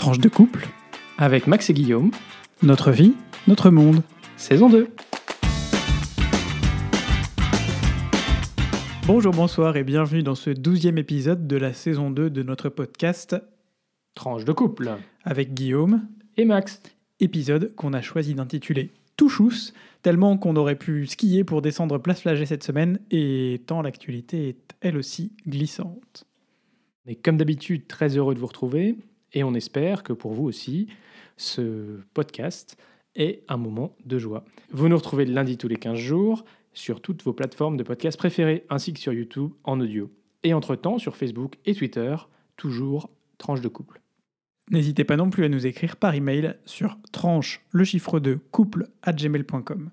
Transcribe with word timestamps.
Tranche 0.00 0.18
de 0.18 0.30
couple, 0.30 0.66
avec 1.18 1.46
Max 1.46 1.68
et 1.68 1.74
Guillaume, 1.74 2.10
notre 2.62 2.90
vie, 2.90 3.12
notre 3.46 3.68
monde. 3.68 4.02
saison 4.38 4.70
2. 4.70 4.88
Bonjour, 9.06 9.34
bonsoir 9.34 9.76
et 9.76 9.84
bienvenue 9.84 10.22
dans 10.22 10.34
ce 10.34 10.48
douzième 10.48 10.96
épisode 10.96 11.46
de 11.46 11.56
la 11.58 11.74
saison 11.74 12.10
2 12.10 12.30
de 12.30 12.42
notre 12.42 12.70
podcast 12.70 13.36
Tranche 14.14 14.46
de 14.46 14.52
couple. 14.52 14.90
avec 15.22 15.52
Guillaume. 15.52 16.08
Et 16.38 16.46
Max. 16.46 16.80
Épisode 17.20 17.74
qu'on 17.74 17.92
a 17.92 18.00
choisi 18.00 18.34
d'intituler 18.34 18.92
Touchous, 19.18 19.74
tellement 20.00 20.38
qu'on 20.38 20.56
aurait 20.56 20.78
pu 20.78 21.06
skier 21.08 21.44
pour 21.44 21.60
descendre 21.60 21.98
place 21.98 22.22
Flagey 22.22 22.46
cette 22.46 22.64
semaine 22.64 23.00
et 23.10 23.60
tant 23.66 23.82
l'actualité 23.82 24.48
est 24.48 24.74
elle 24.80 24.96
aussi 24.96 25.34
glissante. 25.46 26.24
On 27.04 27.10
est 27.10 27.16
comme 27.16 27.36
d'habitude 27.36 27.86
très 27.86 28.16
heureux 28.16 28.34
de 28.34 28.40
vous 28.40 28.46
retrouver 28.46 28.96
et 29.32 29.44
on 29.44 29.54
espère 29.54 30.02
que 30.02 30.12
pour 30.12 30.32
vous 30.32 30.44
aussi, 30.44 30.88
ce 31.36 32.00
podcast 32.14 32.76
est 33.14 33.42
un 33.48 33.56
moment 33.56 33.96
de 34.04 34.18
joie. 34.18 34.44
Vous 34.70 34.88
nous 34.88 34.96
retrouvez 34.96 35.24
lundi 35.24 35.56
tous 35.56 35.68
les 35.68 35.76
15 35.76 35.98
jours 35.98 36.44
sur 36.72 37.00
toutes 37.00 37.22
vos 37.24 37.32
plateformes 37.32 37.76
de 37.76 37.82
podcast 37.82 38.18
préférées 38.18 38.64
ainsi 38.70 38.92
que 38.92 39.00
sur 39.00 39.12
YouTube 39.12 39.52
en 39.64 39.80
audio. 39.80 40.10
Et 40.42 40.54
entre-temps 40.54 40.98
sur 40.98 41.16
Facebook 41.16 41.56
et 41.66 41.74
Twitter, 41.74 42.14
toujours 42.56 43.10
tranche 43.38 43.60
de 43.60 43.68
couple. 43.68 44.00
N'hésitez 44.70 45.04
pas 45.04 45.16
non 45.16 45.30
plus 45.30 45.44
à 45.44 45.48
nous 45.48 45.66
écrire 45.66 45.96
par 45.96 46.14
email 46.14 46.54
sur 46.64 46.98
tranche 47.10 47.60
le 47.72 47.84
chiffre 47.84 48.20
de 48.20 48.38
couple 48.52 48.88
at 49.02 49.12
gmail.com. 49.12 49.90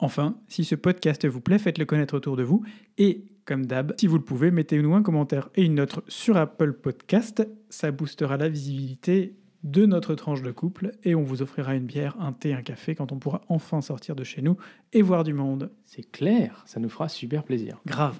Enfin, 0.00 0.36
si 0.48 0.64
ce 0.64 0.74
podcast 0.74 1.26
vous 1.26 1.40
plaît, 1.40 1.58
faites-le 1.58 1.84
connaître 1.84 2.16
autour 2.16 2.36
de 2.36 2.42
vous 2.42 2.64
et, 2.98 3.24
comme 3.44 3.66
d'hab, 3.66 3.94
si 3.98 4.06
vous 4.06 4.16
le 4.16 4.24
pouvez, 4.24 4.50
mettez-nous 4.50 4.94
un 4.94 5.02
commentaire 5.02 5.50
et 5.54 5.62
une 5.62 5.74
note 5.74 6.00
sur 6.08 6.36
Apple 6.36 6.72
Podcast. 6.74 7.46
Ça 7.68 7.90
boostera 7.90 8.36
la 8.36 8.48
visibilité 8.48 9.36
de 9.62 9.86
notre 9.86 10.14
tranche 10.14 10.42
de 10.42 10.50
couple 10.50 10.92
et 11.04 11.14
on 11.14 11.22
vous 11.22 11.42
offrira 11.42 11.74
une 11.74 11.84
bière, 11.84 12.16
un 12.20 12.32
thé, 12.32 12.54
un 12.54 12.62
café 12.62 12.94
quand 12.94 13.12
on 13.12 13.18
pourra 13.18 13.42
enfin 13.48 13.80
sortir 13.80 14.16
de 14.16 14.24
chez 14.24 14.42
nous 14.42 14.56
et 14.92 15.02
voir 15.02 15.24
du 15.24 15.34
monde. 15.34 15.70
C'est 15.84 16.10
clair, 16.10 16.62
ça 16.66 16.80
nous 16.80 16.88
fera 16.88 17.08
super 17.08 17.44
plaisir. 17.44 17.80
Grave. 17.86 18.18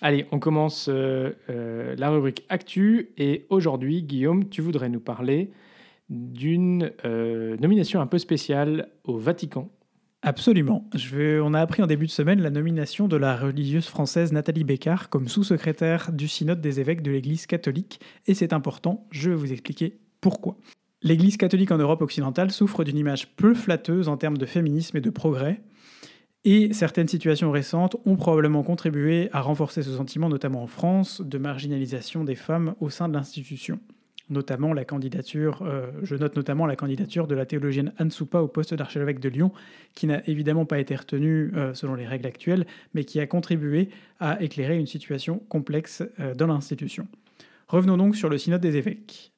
Allez, 0.00 0.26
on 0.32 0.38
commence 0.38 0.88
euh, 0.88 1.32
euh, 1.48 1.94
la 1.96 2.10
rubrique 2.10 2.44
Actu 2.48 3.10
et 3.16 3.46
aujourd'hui, 3.48 4.02
Guillaume, 4.02 4.48
tu 4.48 4.60
voudrais 4.60 4.88
nous 4.88 5.00
parler 5.00 5.50
d'une 6.10 6.92
euh, 7.04 7.56
nomination 7.56 8.00
un 8.00 8.06
peu 8.06 8.18
spéciale 8.18 8.88
au 9.04 9.16
Vatican. 9.16 9.70
Absolument. 10.26 10.88
On 11.12 11.52
a 11.52 11.60
appris 11.60 11.82
en 11.82 11.86
début 11.86 12.06
de 12.06 12.10
semaine 12.10 12.40
la 12.40 12.48
nomination 12.48 13.08
de 13.08 13.16
la 13.18 13.36
religieuse 13.36 13.88
française 13.88 14.32
Nathalie 14.32 14.64
Bécard 14.64 15.10
comme 15.10 15.28
sous-secrétaire 15.28 16.12
du 16.12 16.28
synode 16.28 16.62
des 16.62 16.80
évêques 16.80 17.02
de 17.02 17.10
l'Église 17.10 17.44
catholique. 17.44 18.00
Et 18.26 18.32
c'est 18.32 18.54
important, 18.54 19.06
je 19.10 19.28
vais 19.28 19.36
vous 19.36 19.52
expliquer 19.52 19.98
pourquoi. 20.22 20.56
L'Église 21.02 21.36
catholique 21.36 21.72
en 21.72 21.76
Europe 21.76 22.00
occidentale 22.00 22.50
souffre 22.50 22.84
d'une 22.84 22.96
image 22.96 23.36
peu 23.36 23.52
flatteuse 23.52 24.08
en 24.08 24.16
termes 24.16 24.38
de 24.38 24.46
féminisme 24.46 24.96
et 24.96 25.02
de 25.02 25.10
progrès. 25.10 25.60
Et 26.44 26.72
certaines 26.72 27.08
situations 27.08 27.50
récentes 27.50 27.96
ont 28.06 28.16
probablement 28.16 28.62
contribué 28.62 29.28
à 29.32 29.42
renforcer 29.42 29.82
ce 29.82 29.94
sentiment, 29.94 30.30
notamment 30.30 30.62
en 30.62 30.66
France, 30.66 31.20
de 31.20 31.36
marginalisation 31.36 32.24
des 32.24 32.34
femmes 32.34 32.74
au 32.80 32.88
sein 32.88 33.10
de 33.10 33.14
l'institution 33.14 33.78
notamment 34.30 34.72
la 34.72 34.84
candidature, 34.84 35.62
euh, 35.62 35.90
je 36.02 36.16
note 36.16 36.36
notamment 36.36 36.66
la 36.66 36.76
candidature 36.76 37.26
de 37.26 37.34
la 37.34 37.46
théologienne 37.46 37.92
Anne 37.98 38.10
Soupa 38.10 38.40
au 38.40 38.48
poste 38.48 38.74
d'archevêque 38.74 39.20
de 39.20 39.28
Lyon, 39.28 39.52
qui 39.94 40.06
n'a 40.06 40.26
évidemment 40.28 40.64
pas 40.64 40.78
été 40.78 40.96
retenue 40.96 41.52
euh, 41.54 41.74
selon 41.74 41.94
les 41.94 42.06
règles 42.06 42.26
actuelles, 42.26 42.66
mais 42.94 43.04
qui 43.04 43.20
a 43.20 43.26
contribué 43.26 43.90
à 44.20 44.42
éclairer 44.42 44.78
une 44.78 44.86
situation 44.86 45.40
complexe 45.48 46.02
euh, 46.20 46.34
dans 46.34 46.46
l'institution. 46.46 47.06
Revenons 47.68 47.96
donc 47.96 48.16
sur 48.16 48.28
le 48.28 48.38
synode 48.38 48.60
des 48.60 48.76
évêques 48.76 49.30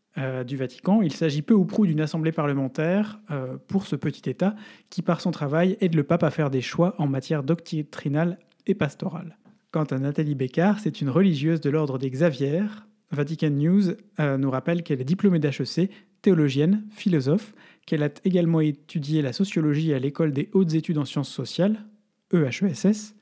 du 0.46 0.56
Vatican. 0.56 1.02
Il 1.02 1.12
s'agit 1.12 1.42
peu 1.42 1.52
ou 1.52 1.66
prou 1.66 1.84
d'une 1.84 2.00
assemblée 2.00 2.32
parlementaire 2.32 3.20
pour 3.68 3.86
ce 3.86 3.96
petit 3.96 4.30
État 4.30 4.56
qui, 4.88 5.02
par 5.02 5.20
son 5.20 5.30
travail, 5.30 5.76
aide 5.82 5.94
le 5.94 6.04
pape 6.04 6.22
à 6.22 6.30
faire 6.30 6.48
des 6.48 6.62
choix 6.62 6.94
en 6.96 7.06
matière 7.06 7.42
doctrinale 7.42 8.38
et 8.66 8.74
pastorale. 8.74 9.36
Quant 9.72 9.84
à 9.84 9.98
Nathalie 9.98 10.34
Bécard, 10.34 10.80
c'est 10.80 11.02
une 11.02 11.10
religieuse 11.10 11.60
de 11.60 11.68
l'ordre 11.68 11.98
des 11.98 12.08
Xavières, 12.08 12.86
Vatican 13.10 13.50
News 13.50 13.94
euh, 14.20 14.36
nous 14.36 14.50
rappelle 14.50 14.82
qu'elle 14.82 15.00
est 15.00 15.04
diplômée 15.04 15.38
d'HEC, 15.38 15.90
théologienne, 16.22 16.84
philosophe, 16.90 17.54
qu'elle 17.86 18.02
a 18.02 18.10
également 18.24 18.60
étudié 18.60 19.22
la 19.22 19.32
sociologie 19.32 19.94
à 19.94 19.98
l'école 19.98 20.32
des 20.32 20.48
hautes 20.52 20.74
études 20.74 20.98
en 20.98 21.04
sciences 21.04 21.30
sociales, 21.30 21.84
EHESS. 22.32 23.14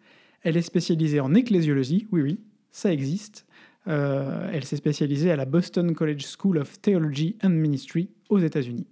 Elle 0.43 0.56
est 0.56 0.62
spécialisée 0.62 1.21
en 1.21 1.34
ecclésiologie, 1.34 2.06
oui 2.12 2.22
oui, 2.22 2.41
ça 2.71 2.93
existe. 2.93 3.47
Euh, 3.87 4.50
elle 4.53 4.65
s'est 4.65 4.77
spécialisée 4.77 5.31
à 5.31 5.37
la 5.37 5.45
Boston 5.45 5.95
College 5.95 6.25
School 6.39 6.59
of 6.59 6.81
Theology 6.81 7.37
and 7.43 7.51
Ministry 7.51 8.09
aux 8.31 8.39
États-Unis. 8.39 8.87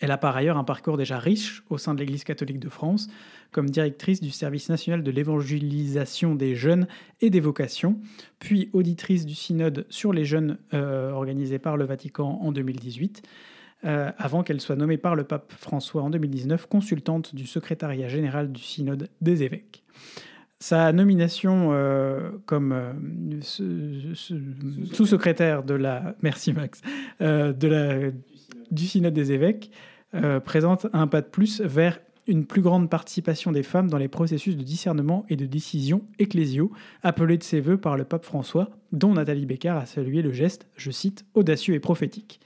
Elle 0.00 0.10
a 0.10 0.18
par 0.18 0.36
ailleurs 0.36 0.56
un 0.56 0.64
parcours 0.64 0.96
déjà 0.96 1.18
riche 1.18 1.62
au 1.70 1.78
sein 1.78 1.94
de 1.94 2.00
l'Église 2.00 2.24
catholique 2.24 2.60
de 2.60 2.68
France, 2.68 3.08
comme 3.50 3.68
directrice 3.68 4.20
du 4.20 4.30
service 4.30 4.68
national 4.68 5.02
de 5.02 5.10
l'évangélisation 5.10 6.34
des 6.34 6.54
jeunes 6.54 6.86
et 7.20 7.30
des 7.30 7.40
vocations, 7.40 7.98
puis 8.38 8.70
auditrice 8.72 9.26
du 9.26 9.34
synode 9.34 9.86
sur 9.88 10.12
les 10.12 10.24
jeunes 10.24 10.58
euh, 10.74 11.10
organisé 11.10 11.58
par 11.58 11.76
le 11.76 11.84
Vatican 11.84 12.38
en 12.42 12.52
2018, 12.52 13.22
euh, 13.84 14.10
avant 14.18 14.42
qu'elle 14.42 14.60
soit 14.60 14.76
nommée 14.76 14.98
par 14.98 15.14
le 15.14 15.24
pape 15.24 15.52
François 15.52 16.02
en 16.02 16.10
2019 16.10 16.66
consultante 16.66 17.34
du 17.34 17.46
secrétariat 17.46 18.08
général 18.08 18.52
du 18.52 18.62
synode 18.62 19.08
des 19.20 19.42
évêques. 19.42 19.82
Sa 20.60 20.92
nomination 20.92 21.68
euh, 21.70 22.30
comme 22.44 22.72
euh, 22.72 22.92
sous-secrétaire 24.92 25.62
de 25.62 25.74
la 25.74 26.16
merci 26.22 26.52
Max 26.52 26.82
euh, 27.20 27.52
de 27.52 27.68
la, 27.68 28.10
du 28.70 28.86
synode 28.86 29.14
des 29.14 29.32
évêques 29.32 29.70
euh, 30.14 30.40
présente 30.40 30.86
un 30.92 31.06
pas 31.06 31.20
de 31.20 31.26
plus 31.26 31.60
vers 31.60 31.98
une 32.26 32.44
plus 32.44 32.60
grande 32.60 32.90
participation 32.90 33.52
des 33.52 33.62
femmes 33.62 33.88
dans 33.88 33.96
les 33.96 34.08
processus 34.08 34.56
de 34.56 34.62
discernement 34.62 35.24
et 35.30 35.36
de 35.36 35.46
décision 35.46 36.02
ecclésiaux, 36.18 36.70
appelés 37.02 37.38
de 37.38 37.42
ses 37.42 37.60
voeux 37.60 37.78
par 37.78 37.96
le 37.96 38.04
pape 38.04 38.24
François, 38.24 38.68
dont 38.92 39.14
Nathalie 39.14 39.46
Bécard 39.46 39.78
a 39.78 39.86
salué 39.86 40.20
le 40.20 40.32
geste, 40.32 40.66
je 40.76 40.90
cite, 40.90 41.24
audacieux 41.32 41.74
et 41.74 41.80
prophétique. 41.80 42.40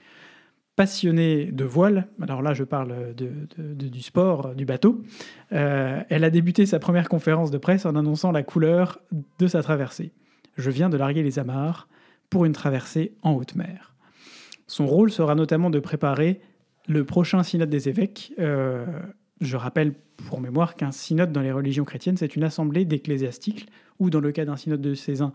Passionnée 0.75 1.51
de 1.51 1.65
voile, 1.65 2.07
alors 2.21 2.41
là 2.41 2.53
je 2.53 2.63
parle 2.63 3.13
de- 3.13 3.29
du 3.73 4.01
sport, 4.01 4.55
du 4.55 4.65
bateau, 4.65 5.03
euh, 5.51 6.01
elle 6.09 6.23
a 6.23 6.29
débuté 6.31 6.65
sa 6.65 6.79
première 6.79 7.09
conférence 7.09 7.51
de 7.51 7.57
presse 7.59 7.85
en 7.85 7.95
annonçant 7.95 8.31
la 8.31 8.41
couleur 8.41 8.99
de 9.37 9.47
sa 9.47 9.61
traversée. 9.61 10.13
Je 10.57 10.71
viens 10.71 10.89
de 10.89 10.97
larguer 10.97 11.23
les 11.23 11.37
amarres 11.39 11.87
pour 12.29 12.45
une 12.45 12.53
traversée 12.53 13.13
en 13.21 13.33
haute 13.33 13.55
mer. 13.55 13.92
Son 14.67 14.87
rôle 14.87 15.11
sera 15.11 15.35
notamment 15.35 15.69
de 15.69 15.79
préparer 15.79 16.41
le 16.87 17.03
prochain 17.05 17.43
synode 17.43 17.69
des 17.69 17.89
évêques. 17.89 18.33
Euh, 18.39 18.85
je 19.41 19.57
rappelle 19.57 19.93
pour 20.17 20.41
mémoire 20.41 20.75
qu'un 20.75 20.91
synode 20.91 21.31
dans 21.31 21.41
les 21.41 21.51
religions 21.51 21.85
chrétiennes, 21.85 22.17
c'est 22.17 22.35
une 22.35 22.43
assemblée 22.43 22.85
d'ecclésiastiques, 22.85 23.67
ou 23.99 24.09
dans 24.09 24.19
le 24.19 24.31
cas 24.31 24.45
d'un 24.45 24.57
synode 24.57 24.81
de 24.81 24.93
Césain, 24.93 25.33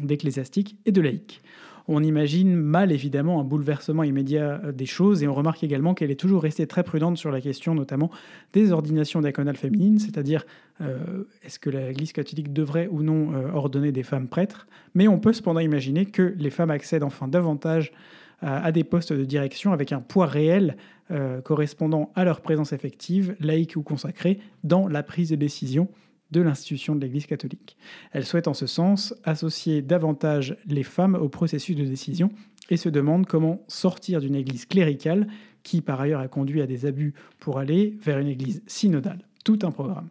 d'ecclésiastiques 0.00 0.76
et 0.84 0.92
de 0.92 1.00
laïcs. 1.00 1.42
On 1.88 2.02
imagine 2.02 2.56
mal 2.56 2.90
évidemment 2.90 3.40
un 3.40 3.44
bouleversement 3.44 4.02
immédiat 4.02 4.60
des 4.72 4.86
choses 4.86 5.22
et 5.22 5.28
on 5.28 5.34
remarque 5.34 5.62
également 5.62 5.94
qu'elle 5.94 6.10
est 6.10 6.18
toujours 6.18 6.42
restée 6.42 6.66
très 6.66 6.82
prudente 6.82 7.16
sur 7.16 7.30
la 7.30 7.40
question 7.40 7.76
notamment 7.76 8.10
des 8.52 8.72
ordinations 8.72 9.20
diaconales 9.20 9.56
féminines, 9.56 10.00
c'est-à-dire 10.00 10.44
euh, 10.80 11.24
est-ce 11.44 11.60
que 11.60 11.70
l'Église 11.70 12.12
catholique 12.12 12.52
devrait 12.52 12.88
ou 12.90 13.02
non 13.02 13.34
euh, 13.34 13.52
ordonner 13.52 13.92
des 13.92 14.02
femmes 14.02 14.26
prêtres, 14.26 14.66
mais 14.94 15.06
on 15.06 15.20
peut 15.20 15.32
cependant 15.32 15.60
imaginer 15.60 16.06
que 16.06 16.34
les 16.36 16.50
femmes 16.50 16.70
accèdent 16.70 17.04
enfin 17.04 17.28
davantage 17.28 17.92
à, 18.40 18.70
des 18.72 18.84
postes 18.84 19.12
de 19.12 19.24
direction 19.24 19.72
avec 19.72 19.92
un 19.92 20.00
poids 20.00 20.26
réel 20.26 20.76
euh, 21.10 21.40
correspondant 21.40 22.10
à 22.14 22.24
leur 22.24 22.40
présence 22.40 22.72
effective, 22.72 23.36
laïque 23.40 23.76
ou 23.76 23.82
consacrée, 23.82 24.38
dans 24.64 24.88
la 24.88 25.02
prise 25.02 25.30
de 25.30 25.36
décision 25.36 25.88
de 26.32 26.40
l'institution 26.40 26.94
de 26.94 27.00
l'Église 27.00 27.26
catholique. 27.26 27.76
Elle 28.12 28.26
souhaite 28.26 28.48
en 28.48 28.54
ce 28.54 28.66
sens 28.66 29.14
associer 29.24 29.80
davantage 29.80 30.56
les 30.66 30.82
femmes 30.82 31.14
au 31.14 31.28
processus 31.28 31.76
de 31.76 31.84
décision 31.84 32.30
et 32.68 32.76
se 32.76 32.88
demande 32.88 33.26
comment 33.26 33.62
sortir 33.68 34.20
d'une 34.20 34.34
Église 34.34 34.66
cléricale 34.66 35.28
qui 35.62 35.80
par 35.80 36.00
ailleurs 36.00 36.20
a 36.20 36.28
conduit 36.28 36.62
à 36.62 36.66
des 36.66 36.86
abus 36.86 37.14
pour 37.38 37.58
aller 37.58 37.96
vers 38.02 38.18
une 38.18 38.28
Église 38.28 38.62
synodale. 38.66 39.20
Tout 39.44 39.60
un 39.62 39.70
programme. 39.70 40.08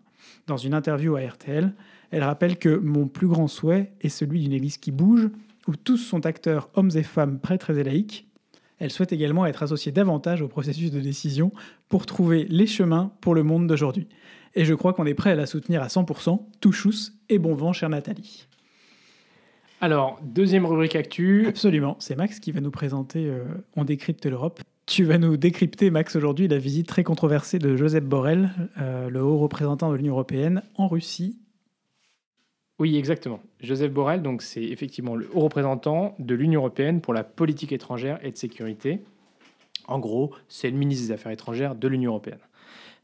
Dans 0.48 0.57
une 0.57 0.74
interview 0.74 1.16
à 1.16 1.22
RTL, 1.22 1.74
elle 2.12 2.24
rappelle 2.24 2.57
que 2.57 2.69
mon 2.77 3.07
plus 3.07 3.27
grand 3.27 3.48
souhait 3.48 3.92
est 4.01 4.10
celui 4.10 4.39
d'une 4.39 4.54
Église 4.54 4.77
qui 4.77 4.92
bouge, 4.92 5.30
où 5.67 5.75
tous 5.75 5.97
sont 5.97 6.25
acteurs, 6.25 6.69
hommes 6.73 6.91
et 6.95 7.03
femmes, 7.03 7.39
prêtres 7.39 7.71
et 7.71 7.83
laïcs. 7.83 8.27
Elle 8.77 8.91
souhaite 8.91 9.13
également 9.13 9.45
être 9.45 9.63
associée 9.63 9.91
davantage 9.91 10.41
au 10.41 10.47
processus 10.47 10.91
de 10.91 11.00
décision 11.00 11.51
pour 11.88 12.06
trouver 12.06 12.45
les 12.50 12.67
chemins 12.67 13.12
pour 13.21 13.33
le 13.33 13.44
monde 13.44 13.67
d'aujourd'hui. 13.67 14.07
Et 14.53 14.65
je 14.65 14.73
crois 14.73 14.94
qu'on 14.94 15.06
est 15.06 15.13
prêt 15.13 15.31
à 15.31 15.35
la 15.35 15.45
soutenir 15.45 15.81
à 15.81 15.88
100%, 15.88 16.41
tout 16.62 16.71
chousse 16.71 17.13
et 17.29 17.39
bon 17.39 17.56
vent, 17.56 17.73
chère 17.73 17.89
Nathalie. 17.89 18.47
Alors, 19.81 20.19
deuxième 20.23 20.65
rubrique 20.65 20.95
actu. 20.95 21.47
Absolument, 21.47 21.97
c'est 22.00 22.15
Max 22.15 22.39
qui 22.39 22.51
va 22.51 22.62
nous 22.62 22.71
présenter 22.71 23.27
euh, 23.27 23.44
On 23.75 23.83
décrypte 23.83 24.25
l'Europe. 24.25 24.62
Tu 24.85 25.03
vas 25.03 25.17
nous 25.17 25.35
décrypter, 25.35 25.89
Max, 25.89 26.15
aujourd'hui 26.15 26.47
la 26.47 26.57
visite 26.57 26.88
très 26.88 27.03
controversée 27.03 27.59
de 27.59 27.75
Joseph 27.75 28.03
Borrell, 28.03 28.51
euh, 28.79 29.09
le 29.09 29.21
haut 29.21 29.38
représentant 29.38 29.91
de 29.91 29.97
l'Union 29.97 30.13
européenne, 30.13 30.62
en 30.75 30.88
Russie. 30.88 31.39
Oui, 32.77 32.98
exactement. 32.98 33.39
Joseph 33.62 33.92
Borrell, 33.92 34.22
donc 34.22 34.42
c'est 34.42 34.63
effectivement 34.63 35.16
le 35.16 35.30
haut 35.33 35.42
représentant 35.42 36.13
de 36.19 36.36
l'Union 36.36 36.60
européenne 36.60 37.00
pour 37.00 37.13
la 37.13 37.24
politique 37.24 37.72
étrangère 37.72 38.19
et 38.22 38.31
de 38.31 38.38
sécurité. 38.38 39.00
En 39.88 40.00
gros, 40.00 40.33
c'est 40.50 40.69
le 40.69 40.77
ministre 40.77 41.07
des 41.07 41.13
Affaires 41.13 41.31
étrangères 41.31 41.75
de 41.75 41.88
l'Union 41.88 42.12
européenne. 42.12 42.39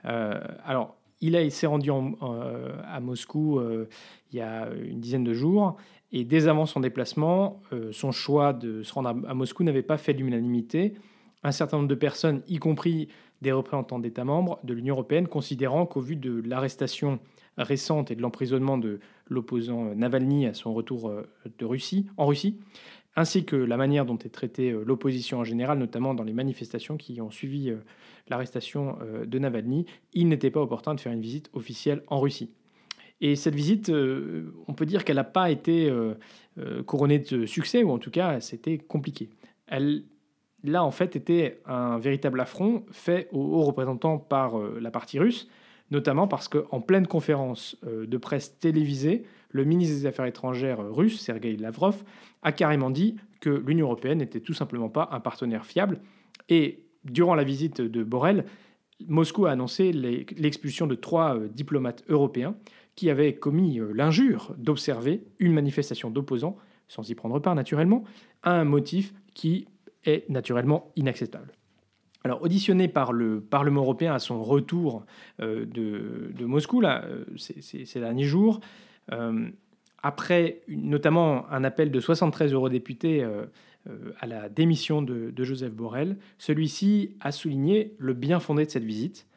Euh, 0.05 0.41
alors, 0.65 0.95
il 1.21 1.51
s'est 1.51 1.67
rendu 1.67 1.89
euh, 1.91 2.81
à 2.85 2.99
Moscou 2.99 3.59
euh, 3.59 3.87
il 4.33 4.39
y 4.39 4.41
a 4.41 4.67
une 4.73 4.99
dizaine 4.99 5.23
de 5.23 5.33
jours, 5.33 5.77
et 6.11 6.25
dès 6.25 6.47
avant 6.47 6.65
son 6.65 6.81
déplacement, 6.81 7.61
son 7.91 8.11
choix 8.11 8.51
de 8.51 8.83
se 8.83 8.93
rendre 8.93 9.09
à, 9.09 9.33
Moscou 9.33 9.63
n'avait 9.63 9.81
pas 9.81 9.97
fait 9.97 10.11
l'unanimité. 10.11 10.95
Un 11.43 11.51
certain 11.51 11.77
nombre 11.77 11.87
de 11.87 11.95
personnes, 11.95 12.41
y 12.49 12.57
compris 12.57 13.07
des 13.41 13.53
représentants 13.53 13.99
d'États 13.99 14.25
membres 14.25 14.59
de 14.63 14.73
l'Union 14.73 14.95
européenne, 14.95 15.27
considérant 15.27 15.85
qu'au 15.85 16.01
vu 16.01 16.17
de 16.17 16.41
l'arrestation 16.45 17.19
récente 17.63 18.11
et 18.11 18.15
de 18.15 18.21
l'emprisonnement 18.21 18.77
de 18.77 18.99
l'opposant 19.27 19.95
Navalny 19.95 20.45
à 20.45 20.53
son 20.53 20.73
retour 20.73 21.13
de 21.57 21.65
Russie, 21.65 22.07
en 22.17 22.25
Russie, 22.25 22.57
ainsi 23.15 23.45
que 23.45 23.55
la 23.55 23.77
manière 23.77 24.05
dont 24.05 24.17
est 24.17 24.29
traitée 24.33 24.71
euh, 24.71 24.83
l'opposition 24.85 25.39
en 25.39 25.43
général, 25.43 25.77
notamment 25.77 26.13
dans 26.13 26.23
les 26.23 26.33
manifestations 26.33 26.97
qui 26.97 27.19
ont 27.21 27.31
suivi 27.31 27.69
euh, 27.69 27.77
l'arrestation 28.29 28.97
euh, 29.01 29.25
de 29.25 29.39
Navalny, 29.39 29.85
il 30.13 30.29
n'était 30.29 30.51
pas 30.51 30.61
opportun 30.61 30.95
de 30.95 30.99
faire 30.99 31.11
une 31.11 31.21
visite 31.21 31.49
officielle 31.53 32.03
en 32.07 32.19
Russie. 32.19 32.51
Et 33.19 33.35
cette 33.35 33.53
visite, 33.53 33.91
on 34.67 34.73
peut 34.73 34.87
dire 34.87 35.05
qu'elle 35.05 35.17
n'a 35.17 35.23
pas 35.23 35.51
été 35.51 35.93
couronnée 36.87 37.19
de 37.19 37.45
succès, 37.45 37.83
ou 37.83 37.91
en 37.91 37.99
tout 37.99 38.09
cas, 38.09 38.39
c'était 38.39 38.79
compliqué. 38.79 39.29
Elle, 39.67 40.05
là, 40.63 40.83
en 40.83 40.89
fait, 40.89 41.15
était 41.15 41.61
un 41.67 41.99
véritable 41.99 42.39
affront 42.39 42.83
fait 42.91 43.29
aux 43.31 43.43
hauts 43.43 43.61
représentants 43.61 44.17
par 44.17 44.57
la 44.57 44.89
partie 44.89 45.19
russe, 45.19 45.47
notamment 45.91 46.27
parce 46.27 46.47
qu'en 46.47 46.81
pleine 46.81 47.05
conférence 47.05 47.77
de 47.83 48.17
presse 48.17 48.57
télévisée, 48.59 49.23
le 49.49 49.65
ministre 49.65 49.95
des 49.97 50.05
Affaires 50.05 50.25
étrangères 50.25 50.79
russe, 50.79 51.19
Sergei 51.19 51.57
Lavrov, 51.57 52.03
a 52.41 52.51
carrément 52.51 52.89
dit 52.89 53.17
que 53.39 53.49
l'Union 53.49 53.87
européenne 53.87 54.19
n'était 54.19 54.39
tout 54.39 54.53
simplement 54.53 54.89
pas 54.89 55.09
un 55.11 55.19
partenaire 55.19 55.65
fiable. 55.65 55.99
Et 56.49 56.85
durant 57.03 57.35
la 57.35 57.43
visite 57.43 57.81
de 57.81 58.03
Borrell, 58.03 58.45
Moscou 59.07 59.45
a 59.45 59.51
annoncé 59.51 59.91
l'expulsion 59.91 60.87
de 60.87 60.95
trois 60.95 61.35
euh, 61.35 61.47
diplomates 61.47 62.03
européens 62.07 62.55
qui 62.95 63.09
avaient 63.09 63.35
commis 63.35 63.79
euh, 63.79 63.91
l'injure 63.93 64.53
d'observer 64.57 65.23
une 65.39 65.53
manifestation 65.53 66.11
d'opposants, 66.11 66.57
sans 66.87 67.09
y 67.09 67.15
prendre 67.15 67.39
part 67.39 67.55
naturellement, 67.55 68.03
à 68.43 68.51
un 68.51 68.63
motif 68.63 69.13
qui 69.33 69.67
est 70.05 70.29
naturellement 70.29 70.91
inacceptable. 70.95 71.53
Alors, 72.23 72.43
auditionné 72.43 72.87
par 72.87 73.13
le 73.13 73.41
Parlement 73.41 73.81
européen 73.81 74.13
à 74.13 74.19
son 74.19 74.43
retour 74.43 75.05
euh, 75.41 75.65
de, 75.65 76.45
Moscou, 76.45 76.79
là, 76.79 77.03
ces 77.37 77.99
derniers 77.99 78.25
jours, 78.25 78.59
euh, 79.11 79.49
après 80.03 80.61
notamment 80.67 81.49
un 81.51 81.63
appel 81.63 81.91
de 81.91 81.99
73 81.99 82.53
eurodéputés 82.53 83.23
euh, 83.23 83.45
euh, 83.87 84.13
à 84.19 84.25
la 84.25 84.49
démission 84.49 85.01
de, 85.01 85.43
Joseph 85.43 85.73
Borrell, 85.73 86.17
celui-ci 86.37 87.15
a 87.19 87.31
souligné 87.31 87.93
le 87.99 88.13
bien 88.13 88.39
fondé 88.39 88.65
de 88.65 88.71
cette 88.71 88.83
visite. 88.83 89.27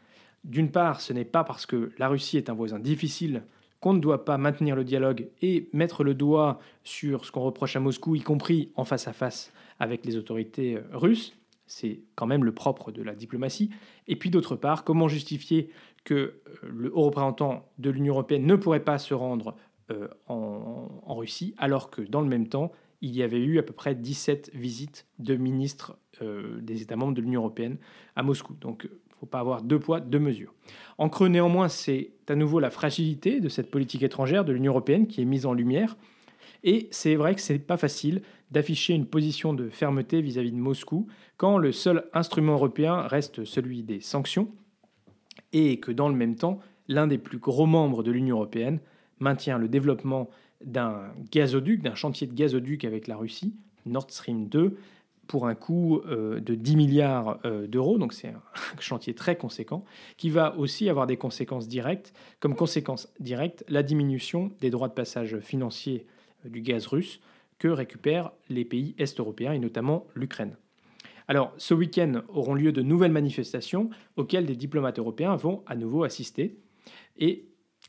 D'une 0.44 0.70
part, 0.70 1.00
ce 1.00 1.12
n'est 1.12 1.24
pas 1.24 1.44
parce 1.44 1.66
que 1.66 1.92
la 1.98 2.08
Russie 2.08 2.36
est 2.36 2.50
un 2.50 2.54
voisin 2.54 2.78
difficile 2.78 3.42
qu'on 3.80 3.92
ne 3.92 3.98
doit 4.00 4.24
pas 4.24 4.38
maintenir 4.38 4.76
le 4.76 4.84
dialogue 4.84 5.28
et 5.42 5.68
mettre 5.74 6.04
le 6.04 6.14
doigt 6.14 6.58
sur 6.84 7.26
ce 7.26 7.32
qu'on 7.32 7.42
reproche 7.42 7.76
à 7.76 7.80
Moscou, 7.80 8.14
y 8.14 8.22
compris 8.22 8.70
en 8.76 8.84
face 8.84 9.08
à 9.08 9.12
face 9.12 9.52
avec 9.78 10.06
les 10.06 10.16
autorités 10.16 10.78
russes. 10.92 11.36
C'est 11.66 12.00
quand 12.14 12.26
même 12.26 12.44
le 12.44 12.52
propre 12.52 12.92
de 12.92 13.02
la 13.02 13.14
diplomatie. 13.14 13.70
Et 14.06 14.16
puis 14.16 14.30
d'autre 14.30 14.56
part, 14.56 14.84
comment 14.84 15.08
justifier 15.08 15.70
que 16.04 16.14
euh, 16.14 16.34
le 16.68 16.96
haut 16.96 17.04
représentant 17.04 17.68
de 17.78 17.90
l'Union 17.90 18.14
européenne 18.14 18.46
ne 18.46 18.56
pourrait 18.56 18.84
pas 18.84 18.98
se 18.98 19.14
rendre 19.14 19.56
euh, 19.90 20.08
en, 20.28 21.14
Russie, 21.14 21.54
alors 21.58 21.90
que 21.90 22.02
dans 22.02 22.20
le 22.20 22.28
même 22.28 22.48
temps, 22.48 22.72
il 23.00 23.14
y 23.14 23.22
avait 23.22 23.38
eu 23.38 23.58
à 23.58 23.62
peu 23.62 23.72
près 23.72 23.94
17 23.94 24.50
visites 24.54 25.06
de 25.18 25.36
ministres 25.36 25.96
euh, 26.22 26.60
des 26.60 26.82
États 26.82 26.96
membres 26.96 27.14
de 27.14 27.20
l'Union 27.20 27.40
européenne 27.40 27.76
à 28.16 28.22
Moscou. 28.22 28.54
Donc, 28.60 28.84
il 28.84 28.90
ne 28.90 29.16
faut 29.20 29.26
pas 29.26 29.40
avoir 29.40 29.62
deux 29.62 29.78
poids, 29.78 30.00
deux 30.00 30.18
mesures. 30.18 30.54
En 30.98 31.08
creux, 31.08 31.28
néanmoins, 31.28 31.68
c'est 31.68 32.10
à 32.28 32.34
nouveau 32.34 32.60
la 32.60 32.70
fragilité 32.70 33.40
de 33.40 33.48
cette 33.48 33.70
politique 33.70 34.02
étrangère 34.02 34.44
de 34.44 34.52
l'Union 34.52 34.72
européenne 34.72 35.06
qui 35.06 35.20
est 35.22 35.26
mise 35.26 35.46
en 35.46 35.52
lumière. 35.52 35.96
Et 36.64 36.88
c'est 36.90 37.14
vrai 37.14 37.34
que 37.34 37.40
ce 37.40 37.52
n'est 37.52 37.58
pas 37.58 37.76
facile 37.76 38.22
d'afficher 38.54 38.94
une 38.94 39.06
position 39.06 39.52
de 39.52 39.68
fermeté 39.68 40.22
vis 40.22 40.38
à 40.38 40.42
-vis 40.42 40.52
de 40.52 40.56
Moscou 40.56 41.06
quand 41.36 41.58
le 41.58 41.72
seul 41.72 42.04
instrument 42.14 42.54
européen 42.54 43.02
reste 43.02 43.44
celui 43.44 43.82
des 43.82 44.00
sanctions 44.00 44.48
et 45.52 45.78
que 45.78 45.92
dans 45.92 46.08
le 46.08 46.14
même 46.14 46.36
temps, 46.36 46.58
l'un 46.88 47.06
des 47.06 47.18
plus 47.18 47.38
gros 47.38 47.66
membres 47.66 48.02
de 48.02 48.10
l'Union 48.10 48.36
européenne 48.36 48.80
maintient 49.20 49.58
le 49.58 49.68
développement 49.68 50.28
d'un 50.64 51.12
gazoduc, 51.30 51.82
d'un 51.82 51.94
chantier 51.94 52.26
de 52.26 52.34
gazoduc 52.34 52.84
avec 52.84 53.06
la 53.06 53.16
Russie, 53.16 53.54
Nord 53.86 54.10
Stream 54.10 54.48
2, 54.48 54.76
pour 55.26 55.46
un 55.46 55.54
coût 55.54 56.02
euh, 56.06 56.40
de 56.40 56.54
10 56.54 56.76
milliards 56.76 57.38
euh, 57.44 57.66
d'euros, 57.66 57.98
donc 57.98 58.12
c'est 58.12 58.28
un 58.28 58.42
chantier 58.80 59.14
très 59.14 59.36
conséquent, 59.36 59.84
qui 60.16 60.28
va 60.30 60.56
aussi 60.58 60.88
avoir 60.88 61.06
des 61.06 61.16
conséquences 61.16 61.66
directes, 61.66 62.12
comme 62.40 62.54
conséquence 62.54 63.08
directe 63.20 63.64
la 63.68 63.82
diminution 63.82 64.52
des 64.60 64.70
droits 64.70 64.88
de 64.88 64.94
passage 64.94 65.38
financiers 65.38 66.06
euh, 66.44 66.50
du 66.50 66.60
gaz 66.60 66.86
russe 66.86 67.20
que 67.58 67.68
récupèrent 67.68 68.32
les 68.48 68.64
pays 68.64 68.94
est-européens 68.98 69.52
et 69.52 69.58
notamment 69.58 70.06
l'Ukraine. 70.14 70.56
Alors, 71.26 71.54
ce 71.56 71.72
week-end 71.72 72.22
auront 72.28 72.54
lieu 72.54 72.72
de 72.72 72.82
nouvelles 72.82 73.12
manifestations 73.12 73.88
auxquelles 74.16 74.46
des 74.46 74.56
diplomates 74.56 74.98
européens 74.98 75.36
vont 75.36 75.62
à 75.66 75.74
nouveau 75.74 76.04
assister. 76.04 76.58
Et 77.16 77.46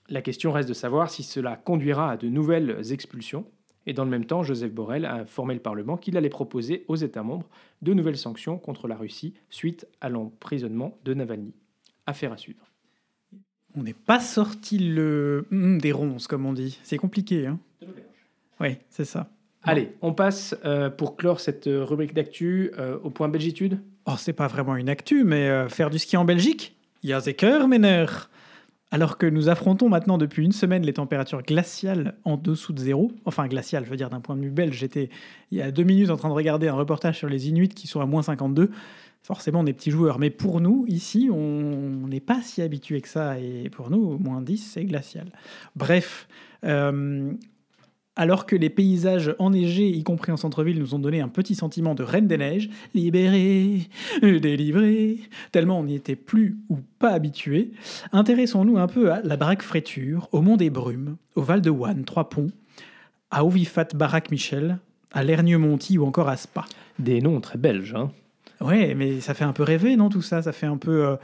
la 0.08 0.22
question 0.22 0.52
reste 0.52 0.70
de 0.70 0.74
savoir 0.74 1.10
si 1.10 1.24
cela 1.24 1.58
conduira 1.58 2.12
à 2.12 2.18
de 2.18 2.30
nouvelles 2.30 2.92
expulsions. 2.92 3.46
Et 3.88 3.94
dans 3.94 4.06
le 4.06 4.10
même 4.10 4.26
temps, 4.26 4.44
Joseph 4.44 4.72
Borrell 4.72 5.06
a 5.06 5.16
informé 5.16 5.54
le 5.54 5.60
Parlement 5.60 5.98
qu'il 5.98 6.18
allait 6.18 6.30
proposer 6.30 6.86
aux 6.88 6.96
États 6.96 7.24
membres 7.24 7.50
de 7.82 7.94
nouvelles 7.94 8.18
sanctions 8.18 8.58
contre 8.58 8.88
la 8.88 8.96
Russie 8.96 9.34
suite 9.50 9.88
à 10.02 10.10
l'emprisonnement 10.10 10.98
de 11.04 11.14
Navalny. 11.14 11.54
Affaire 12.06 12.32
à 12.32 12.38
suivre. 12.38 12.66
On 13.76 13.84
n'est 13.84 13.94
pas 13.94 14.20
sorti 14.20 14.80
le 14.80 15.46
hum, 15.52 15.80
des 15.80 15.92
ronces, 15.92 16.28
comme 16.28 16.46
on 16.46 16.54
dit. 16.54 16.80
C'est 16.84 16.98
compliqué. 16.98 17.46
Hein 17.46 17.60
oui, 18.60 18.78
c'est 18.90 19.06
ça. 19.06 19.30
Allez, 19.68 19.92
on 20.02 20.14
passe 20.14 20.56
euh, 20.64 20.92
pour 20.92 21.16
clore 21.16 21.40
cette 21.40 21.66
euh, 21.66 21.84
rubrique 21.84 22.14
d'actu 22.14 22.72
euh, 22.78 23.00
au 23.04 23.10
point 23.10 23.28
Belgitude. 23.30 23.80
Oh, 24.06 24.14
c'est 24.16 24.34
pas 24.34 24.48
vraiment 24.48 24.76
une 24.76 24.90
actu, 24.90 25.24
mais 25.24 25.68
faire 25.70 25.90
du 25.90 25.98
ski 25.98 26.16
en 26.16 26.26
Belgique, 26.26 26.76
il 27.02 27.10
y 27.10 27.14
a 27.14 27.22
des 27.22 27.36
meneur. 27.68 28.30
Alors 28.92 29.18
que 29.18 29.26
nous 29.26 29.50
affrontons 29.50 29.90
maintenant 29.90 30.20
depuis 30.20 30.46
une 30.46 30.52
semaine 30.52 30.84
les 30.84 30.94
températures 30.94 31.42
glaciales 31.42 32.16
en 32.24 32.38
dessous 32.38 32.72
de 32.72 32.80
zéro, 32.80 33.12
enfin 33.26 33.48
glaciales, 33.48 33.84
je 33.84 33.90
veux 33.90 33.98
dire 33.98 34.12
d'un 34.12 34.22
point 34.22 34.36
de 34.36 34.42
vue 34.42 34.52
belge, 34.52 34.78
j'étais 34.78 35.10
il 35.50 35.58
y 35.58 35.62
a 35.64 35.72
deux 35.72 35.84
minutes 35.84 36.12
en 36.12 36.18
train 36.18 36.30
de 36.30 36.36
regarder 36.36 36.68
un 36.68 36.76
reportage 36.76 37.18
sur 37.18 37.28
les 37.28 37.50
Inuits 37.50 37.70
qui 37.70 37.88
sont 37.88 38.00
à 38.00 38.06
moins 38.06 38.22
52. 38.22 38.70
Forcément, 39.24 39.64
des 39.64 39.74
petits 39.74 39.90
joueurs. 39.90 40.20
Mais 40.20 40.30
pour 40.30 40.62
nous, 40.62 40.86
ici, 40.88 41.30
on 41.34 42.08
n'est 42.08 42.20
pas 42.20 42.44
si 42.44 42.62
habitué 42.62 43.02
que 43.02 43.08
ça. 43.08 43.40
Et 43.40 43.72
pour 43.72 43.90
nous, 43.90 44.20
moins 44.20 44.40
10, 44.40 44.74
c'est 44.74 44.86
glacial. 44.86 45.32
Bref, 45.76 46.28
alors 48.16 48.46
que 48.46 48.56
les 48.56 48.70
paysages 48.70 49.36
enneigés, 49.40 49.90
y 49.90 50.04
compris 50.04 50.32
en 50.32 50.38
centre-ville, 50.38 50.80
nous 50.80 50.96
ont 50.96 51.00
donné 51.00 51.22
un 51.22 51.28
petit 51.28 51.56
sentiment 51.56 51.96
de 51.96 52.04
reine 52.04 52.28
des 52.28 52.38
neiges, 52.38 52.70
libéré, 52.94 53.82
délivré, 54.22 55.20
tellement 55.52 55.80
on 55.80 55.84
n'y 55.84 55.96
était 55.96 56.16
plus 56.16 56.58
ou 56.70 56.78
pas 57.00 57.12
habitué, 57.12 57.72
intéressons-nous 58.12 58.78
un 58.78 58.88
peu 58.88 59.12
à 59.12 59.22
la 59.22 59.38
baraque 59.38 59.64
Fréture, 59.64 60.30
au 60.32 60.42
Mont 60.42 60.58
des 60.58 60.70
Brumes, 60.70 61.18
au 61.36 61.42
Val 61.42 61.62
de 61.62 61.70
Wanne, 61.70 62.06
Trois 62.06 62.30
Ponts, 62.30 62.52
à 63.32 63.44
Ovifat 63.44 63.88
Baraque 63.96 64.32
Michel, 64.32 64.80
à 65.12 65.24
Lernieux-Monty 65.24 65.98
ou 65.98 66.06
encore 66.06 66.30
à 66.30 66.38
Spa. 66.38 66.66
Des 67.00 67.22
noms 67.22 67.42
très 67.42 67.58
belges, 67.58 67.96
hein. 67.96 68.12
Ouais, 68.62 68.96
mais 68.96 69.20
ça 69.20 69.34
fait 69.34 69.44
un 69.44 69.52
peu 69.52 69.64
rêver, 69.64 69.98
non, 69.98 70.08
tout 70.08 70.22
ça? 70.22 70.42
Ça 70.42 70.54
fait 70.54 70.66
un 70.66 70.78
peu, 70.78 71.06
euh, 71.06 71.16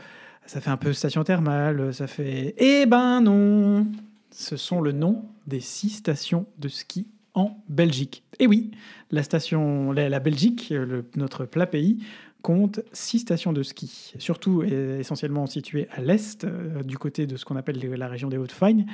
ça 0.45 0.59
fait 0.59 0.69
un 0.69 0.77
peu 0.77 0.91
station 0.91 1.23
thermale, 1.23 1.93
ça 1.93 2.07
fait... 2.07 2.53
Eh 2.57 2.85
ben 2.85 3.21
non 3.21 3.87
ce 4.31 4.57
sont 4.57 4.81
le 4.81 4.91
nom 4.91 5.25
des 5.47 5.59
six 5.59 5.89
stations 5.89 6.45
de 6.57 6.67
ski 6.67 7.07
en 7.33 7.57
Belgique. 7.69 8.23
Et 8.39 8.47
oui, 8.47 8.71
la 9.11 9.23
station, 9.23 9.91
la, 9.91 10.19
Belgique, 10.19 10.73
notre 11.15 11.45
plat 11.45 11.67
pays, 11.67 12.03
compte 12.41 12.81
six 12.91 13.19
stations 13.19 13.53
de 13.53 13.63
ski, 13.63 14.13
surtout 14.17 14.63
essentiellement 14.63 15.45
situées 15.45 15.87
à 15.91 16.01
l'est, 16.01 16.43
euh, 16.43 16.81
du 16.83 16.97
côté 16.97 17.27
de 17.27 17.37
ce 17.37 17.45
qu'on 17.45 17.55
appelle 17.55 17.79
la 17.79 18.07
région 18.07 18.29
des 18.29 18.37
Hautes-Fagnes, 18.37 18.85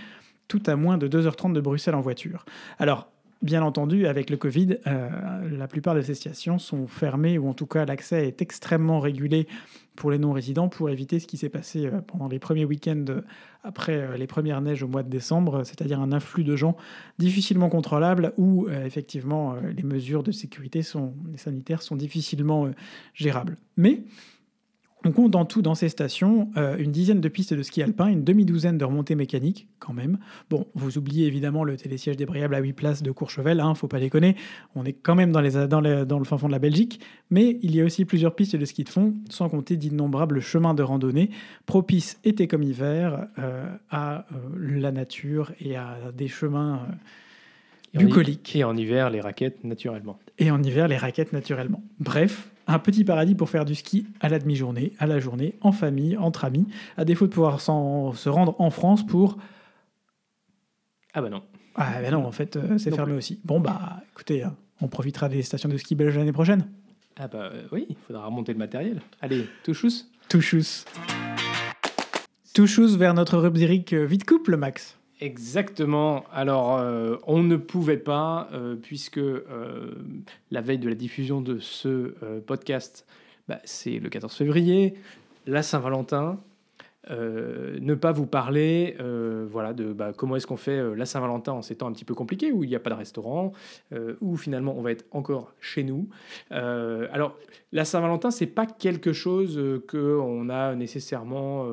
tout 0.48 0.62
à 0.66 0.76
moins 0.76 0.98
de 0.98 1.08
2h30 1.08 1.54
de 1.54 1.62
Bruxelles 1.62 1.96
en 1.96 2.02
voiture. 2.02 2.46
Alors, 2.78 3.10
Bien 3.44 3.62
entendu, 3.62 4.08
avec 4.08 4.32
le 4.32 4.38
Covid, 4.38 4.78
euh, 4.88 5.10
la 5.52 5.68
plupart 5.68 5.94
de 5.94 6.02
ces 6.02 6.16
stations 6.16 6.58
sont 6.58 6.88
fermées 6.88 7.38
ou 7.38 7.48
en 7.48 7.54
tout 7.54 7.68
cas 7.68 7.86
l'accès 7.86 8.28
est 8.28 8.42
extrêmement 8.42 9.00
régulé 9.00 9.48
pour 9.96 10.10
les 10.10 10.18
non-résidents 10.18 10.70
pour 10.70 10.90
éviter 10.90 11.20
ce 11.20 11.28
qui 11.28 11.38
s'est 11.38 11.50
passé 11.50 11.86
euh, 11.86 12.02
pendant 12.02 12.28
les 12.28 12.40
premiers 12.40 12.66
week-ends 12.66 13.06
après 13.64 13.96
euh, 13.96 14.18
les 14.18 14.26
premières 14.26 14.60
neiges 14.62 14.82
au 14.82 14.88
mois 14.88 15.04
de 15.04 15.10
décembre, 15.10 15.64
c'est-à-dire 15.66 16.02
un 16.02 16.12
afflux 16.14 16.44
de 16.44 16.56
gens 16.56 16.76
difficilement 17.20 17.70
contrôlable 17.70 18.34
où 18.38 18.68
effectivement 18.70 19.56
les 19.56 19.84
mesures 19.84 20.24
de 20.24 20.32
sécurité 20.32 20.82
sont, 20.82 21.14
sanitaires 21.36 21.84
sont 21.84 21.96
difficilement 21.96 22.68
gérables. 23.14 23.56
Mais 23.76 24.04
On 25.06 25.12
compte 25.12 25.36
en 25.36 25.46
tout 25.46 25.62
dans 25.62 25.76
ces 25.76 25.90
stations 25.90 26.50
euh, 26.58 26.76
une 26.78 26.92
dizaine 26.92 27.22
de 27.22 27.30
pistes 27.30 27.54
de 27.54 27.62
ski 27.62 27.84
alpin, 27.84 28.08
une 28.08 28.24
demi-douzaine 28.24 28.78
de 28.78 28.86
remontées 28.86 29.16
mécaniques, 29.16 29.68
quand 29.80 29.94
même. 29.94 30.18
Bon, 30.50 30.66
vous 30.74 30.98
oubliez 30.98 31.28
évidemment 31.28 31.64
le 31.64 31.78
télésiège 31.78 32.18
débrayable 32.18 32.56
à 32.56 32.60
8 32.60 32.74
places 32.74 33.04
de 33.04 33.12
Courchevel, 33.12 33.60
hein, 33.60 33.76
faut 33.76 33.88
pas 33.88 34.00
déconner. 34.00 34.36
On 34.76 34.86
est 34.86 34.94
quand 34.94 35.16
même 35.16 35.32
dans, 35.32 35.40
les, 35.40 35.52
dans, 35.68 35.82
dans, 36.06 36.20
le 36.20 36.26
fin 36.26 36.38
fond 36.38 36.48
de 36.48 36.52
la 36.52 36.60
Belgique. 36.60 37.00
Mais 37.30 37.60
il 37.62 37.76
y 37.76 37.82
a 37.82 37.86
aussi 37.86 38.06
plusieurs 38.06 38.36
pistes 38.36 38.56
de 38.56 38.66
ski 38.66 38.84
de 38.84 38.90
fond, 38.90 39.14
sans 39.30 39.50
compter 39.50 39.78
d'innombrables 39.78 40.42
chemins 40.42 40.74
de 40.74 40.84
randonnée, 40.84 41.30
propices 41.68 42.20
été 42.24 42.48
comme 42.48 42.64
hiver 42.64 43.28
euh, 43.38 43.66
à 43.92 44.26
euh, 44.32 44.36
la 44.60 44.92
nature 44.92 45.52
et 45.60 45.76
à 45.76 45.98
des 46.16 46.28
chemins 46.28 46.88
bucoliques. 47.94 48.56
Et 48.56 48.64
en 48.64 48.76
hiver, 48.76 49.10
les 49.10 49.22
raquettes, 49.22 49.64
naturellement. 49.64 50.18
Et 50.40 50.52
en 50.52 50.62
hiver, 50.62 50.88
les 50.88 50.98
raquettes, 50.98 51.34
naturellement. 51.34 51.84
Bref, 52.00 52.50
un 52.68 52.80
petit 52.80 53.04
paradis 53.04 53.36
pour 53.36 53.50
faire 53.50 53.66
du 53.66 53.76
ski 53.76 54.06
à 54.20 54.30
la 54.30 54.40
demi-journée, 54.40 54.94
à 55.00 55.08
la 55.08 55.20
journée, 55.20 55.56
en 55.62 55.72
famille, 55.72 56.18
entre 56.18 56.46
amis, 56.46 56.68
à 56.98 57.06
défaut 57.06 57.28
de 57.28 57.32
pouvoir 57.32 57.62
se 57.62 58.30
rendre 58.30 58.56
en 58.60 58.70
France 58.70 59.06
pour... 59.06 59.38
Ah 61.14 61.22
bah 61.22 61.30
non. 61.30 61.42
Ah 61.76 62.02
bah 62.02 62.12
non, 62.12 62.26
en 62.26 62.32
fait, 62.32 62.58
euh, 62.58 62.78
c'est 62.78 62.94
fermé 62.94 63.14
aussi. 63.14 63.40
Bon 63.46 63.60
bah, 63.60 64.02
écoutez, 64.12 64.44
hein, 64.44 64.56
on 64.82 64.88
profitera 64.88 65.30
des 65.30 65.42
stations 65.42 65.70
de 65.70 65.78
ski 65.78 65.96
belges 65.96 66.18
l'année 66.18 66.32
prochaine. 66.32 66.68
Ah 67.18 67.28
bah 67.28 67.50
euh, 67.54 67.68
oui, 67.72 67.86
il 67.90 67.96
faudra 67.96 68.26
remonter 68.26 68.52
le 68.52 68.60
matériel. 68.60 69.02
Allez, 69.22 69.48
touchous 69.64 70.06
Touchous. 70.30 70.86
Touchous 72.54 72.98
vers 72.98 73.14
notre 73.14 73.38
rubrique 73.38 73.94
euh, 73.94 74.06
vite 74.06 74.26
couple, 74.26 74.58
Max. 74.58 74.98
Exactement. 75.20 76.26
Alors, 76.32 76.78
euh, 76.78 77.18
on 77.26 77.42
ne 77.42 77.56
pouvait 77.56 77.98
pas, 77.98 78.50
euh, 78.54 78.76
puisque 78.76 79.18
euh, 79.18 79.92
la 80.52 80.62
veille 80.62 80.78
de 80.78 80.90
la 80.90 80.96
diffusion 80.96 81.42
de 81.42 81.60
ce 81.60 82.14
podcast, 82.46 83.06
bah, 83.48 83.60
c'est 83.64 84.00
le 84.00 84.10
14 84.10 84.34
février, 84.36 84.94
la 85.48 85.64
Saint-Valentin. 85.64 86.38
Euh, 87.10 87.78
ne 87.80 87.96
pas 87.96 88.12
vous 88.12 88.26
parler 88.26 88.98
euh, 89.00 89.48
voilà, 89.50 89.74
de 89.74 89.94
bah, 89.94 90.12
comment 90.16 90.36
est-ce 90.36 90.48
qu'on 90.48 90.58
fait 90.58 90.78
euh, 90.78 90.94
la 90.94 91.06
Saint-Valentin 91.06 91.54
en 91.54 91.62
ces 91.62 91.76
temps 91.76 91.88
un 91.88 91.94
petit 91.94 92.06
peu 92.06 92.14
compliqués, 92.14 92.52
où 92.52 92.64
il 92.64 92.70
n'y 92.70 92.76
a 92.76 92.80
pas 92.80 92.90
de 92.90 92.96
restaurant, 92.96 93.54
où 94.22 94.38
finalement 94.38 94.76
on 94.78 94.82
va 94.82 94.92
être 94.92 95.06
encore 95.12 95.54
chez 95.60 95.84
nous. 95.84 96.10
alors, 96.50 97.38
la 97.72 97.86
Saint-Valentin, 97.86 98.32
c'est 98.32 98.48
pas 98.48 98.66
quelque 98.66 99.14
chose 99.14 99.60
qu'on 99.90 100.50
a 100.50 100.76
nécessairement 100.76 101.68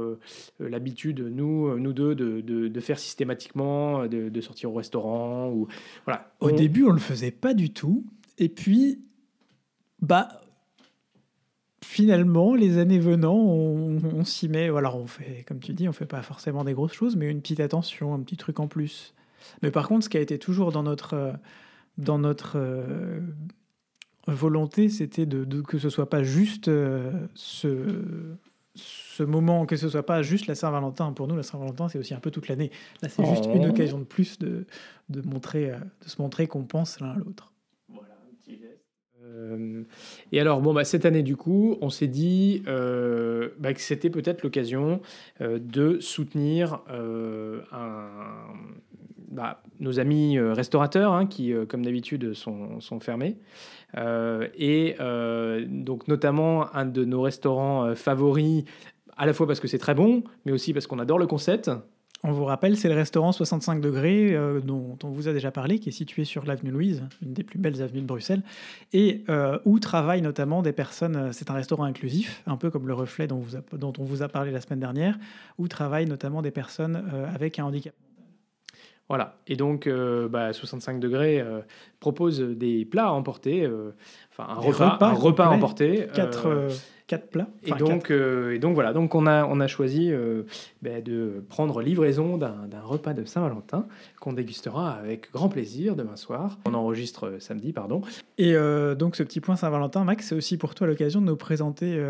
l'habitude, 0.58 1.20
nous, 1.20 1.78
nous 1.78 1.92
deux, 1.92 2.14
de, 2.14 2.40
de, 2.40 2.80
faire 2.80 2.98
systématiquement, 2.98 4.06
de, 4.06 4.28
de, 4.28 4.40
sortir 4.40 4.70
au 4.72 4.74
restaurant. 4.74 5.50
Ou, 5.50 5.68
voilà. 6.04 6.32
Au 6.40 6.50
début, 6.50 6.84
on 6.84 6.92
le 6.92 6.98
faisait 6.98 7.30
pas 7.30 7.54
du 7.54 7.70
tout. 7.70 8.04
Et 8.38 8.48
puis, 8.48 9.00
bah, 10.00 10.40
finalement, 11.84 12.54
les 12.54 12.78
années 12.78 12.98
venant, 12.98 13.36
on, 13.36 14.24
s'y 14.24 14.48
met. 14.48 14.68
Alors, 14.68 14.96
on 14.96 15.06
fait, 15.06 15.44
comme 15.46 15.60
tu 15.60 15.72
dis, 15.74 15.88
on 15.88 15.92
fait 15.92 16.06
pas 16.06 16.22
forcément 16.22 16.64
des 16.64 16.72
grosses 16.72 16.94
choses, 16.94 17.16
mais 17.16 17.30
une 17.30 17.40
petite 17.40 17.60
attention, 17.60 18.14
un 18.14 18.20
petit 18.20 18.36
truc 18.36 18.58
en 18.58 18.66
plus. 18.66 19.14
Mais 19.62 19.70
par 19.70 19.86
contre, 19.86 20.04
ce 20.04 20.08
qui 20.08 20.16
a 20.16 20.20
été 20.20 20.38
toujours 20.38 20.72
dans 20.72 20.82
notre, 20.82 21.34
dans 21.98 22.18
notre 22.18 22.54
euh, 22.56 23.20
volonté, 24.26 24.88
c'était 24.88 25.26
de, 25.26 25.60
que 25.60 25.78
ce 25.78 25.90
soit 25.90 26.08
pas 26.08 26.22
juste 26.22 26.68
euh, 26.68 27.12
ce, 27.34 28.36
ce 28.74 29.22
moment, 29.22 29.66
que 29.66 29.76
ce 29.76 29.88
soit 29.88 30.06
pas 30.06 30.22
juste 30.22 30.46
la 30.46 30.54
Saint-Valentin. 30.54 31.12
Pour 31.12 31.28
nous, 31.28 31.36
la 31.36 31.42
Saint-Valentin, 31.42 31.88
c'est 31.88 31.98
aussi 31.98 32.14
un 32.14 32.20
peu 32.20 32.30
toute 32.30 32.48
l'année. 32.48 32.70
Là, 33.02 33.08
c'est 33.08 33.24
juste 33.26 33.46
une 33.54 33.66
oh. 33.66 33.70
occasion 33.70 33.98
de 33.98 34.04
plus 34.04 34.38
de, 34.38 34.66
de, 35.10 35.22
montrer, 35.22 35.70
euh, 35.70 35.78
de 36.02 36.08
se 36.08 36.20
montrer 36.20 36.46
qu'on 36.46 36.64
pense 36.64 37.00
l'un 37.00 37.10
à 37.10 37.16
l'autre. 37.16 37.53
Euh, 39.24 39.82
et 40.32 40.40
alors, 40.40 40.60
bon, 40.60 40.74
bah, 40.74 40.84
cette 40.84 41.04
année, 41.04 41.22
du 41.22 41.36
coup, 41.36 41.76
on 41.80 41.90
s'est 41.90 42.08
dit 42.08 42.62
euh, 42.66 43.50
bah, 43.58 43.72
que 43.74 43.80
c'était 43.80 44.10
peut-être 44.10 44.42
l'occasion 44.42 45.00
euh, 45.40 45.58
de 45.58 45.98
soutenir 46.00 46.80
bah, 49.30 49.62
nos 49.80 49.98
amis 49.98 50.38
restaurateurs, 50.38 51.12
hein, 51.12 51.26
qui, 51.26 51.52
comme 51.68 51.84
d'habitude, 51.84 52.34
sont, 52.34 52.80
sont, 52.80 53.00
fermés. 53.00 53.36
et 53.96 54.96
donc, 55.68 56.08
notamment, 56.08 56.74
un 56.74 56.86
de 56.86 57.04
nos 57.04 57.22
restaurants 57.22 57.94
favoris, 57.94 58.64
à 59.16 59.26
la 59.26 59.32
fois 59.32 59.46
parce 59.46 59.60
que 59.60 59.68
c'est 59.68 59.78
très 59.78 59.94
bon, 59.94 60.22
mais 60.44 60.52
aussi 60.52 60.72
parce 60.72 60.86
qu'on 60.86 60.98
adore 60.98 61.18
le 61.18 61.26
concept, 61.26 61.70
on 62.24 62.32
vous 62.32 62.46
rappelle, 62.46 62.76
c'est 62.78 62.88
le 62.88 62.94
restaurant 62.94 63.32
65 63.32 63.82
degrés 63.82 64.34
euh, 64.34 64.60
dont, 64.60 64.96
on 65.04 65.10
vous 65.10 65.28
a 65.28 65.34
déjà 65.34 65.50
parlé, 65.50 65.78
qui 65.78 65.90
est 65.90 65.92
situé 65.92 66.24
sur 66.24 66.46
l'avenue 66.46 66.70
Louise, 66.70 67.02
une 67.22 67.34
des 67.34 67.44
plus 67.44 67.58
belles 67.58 67.82
avenues 67.82 68.00
de 68.00 68.06
Bruxelles, 68.06 68.42
et 68.94 69.22
euh, 69.28 69.58
où 69.66 69.78
travaillent 69.78 70.22
notamment 70.22 70.62
des 70.62 70.72
personnes. 70.72 71.16
Euh, 71.16 71.32
c'est 71.32 71.50
un 71.50 71.54
restaurant 71.54 71.84
inclusif, 71.84 72.42
un 72.46 72.56
peu 72.56 72.70
comme 72.70 72.88
le 72.88 72.94
reflet 72.94 73.26
dont, 73.26 73.44
on 73.98 74.04
vous 74.04 74.22
a 74.22 74.28
parlé 74.28 74.50
la 74.50 74.62
semaine 74.62 74.80
dernière, 74.80 75.18
où 75.58 75.68
travaillent 75.68 76.06
notamment 76.06 76.40
des 76.40 76.50
personnes 76.50 77.04
avec 77.34 77.58
un 77.58 77.64
handicap. 77.64 77.94
Voilà, 79.08 79.36
et 79.46 79.56
donc 79.56 79.84
65 79.84 80.94
bah, 80.94 80.98
degrés 80.98 81.44
propose 82.00 82.40
des 82.40 82.84
plats 82.84 83.08
à 83.08 83.10
emporter, 83.10 83.68
enfin 84.32 84.50
un 84.50 84.54
repas, 84.54 84.98
un 85.00 85.12
repas 85.12 85.46
à 85.46 85.50
emporter. 85.50 86.08
Quatre 86.14 86.68
quatre 87.06 87.28
plats. 87.28 87.48
et, 87.64 87.72
donc, 87.72 88.10
euh, 88.10 88.54
et 88.54 88.58
donc 88.58 88.74
voilà, 88.74 88.92
donc 88.92 89.14
on 89.14 89.26
a, 89.26 89.44
on 89.44 89.60
a 89.60 89.66
choisi 89.66 90.10
euh, 90.10 90.44
ben, 90.82 91.02
de 91.02 91.44
prendre 91.48 91.82
livraison 91.82 92.38
d'un 92.38 92.80
repas 92.82 93.12
de 93.12 93.24
Saint-Valentin 93.24 93.86
qu'on 94.20 94.32
dégustera 94.32 94.92
avec 94.92 95.30
grand 95.32 95.48
plaisir 95.48 95.96
demain 95.96 96.16
soir. 96.16 96.58
On 96.66 96.74
enregistre 96.74 97.26
euh, 97.26 97.40
samedi, 97.40 97.72
pardon. 97.72 98.00
Et 98.38 98.54
donc 98.98 99.16
ce 99.16 99.22
petit 99.22 99.40
point 99.40 99.56
Saint-Valentin, 99.56 100.04
Max, 100.04 100.28
c'est 100.28 100.34
aussi 100.34 100.56
pour 100.56 100.74
toi 100.74 100.86
l'occasion 100.86 101.20
de 101.20 101.26
nous 101.26 101.36
présenter 101.36 102.02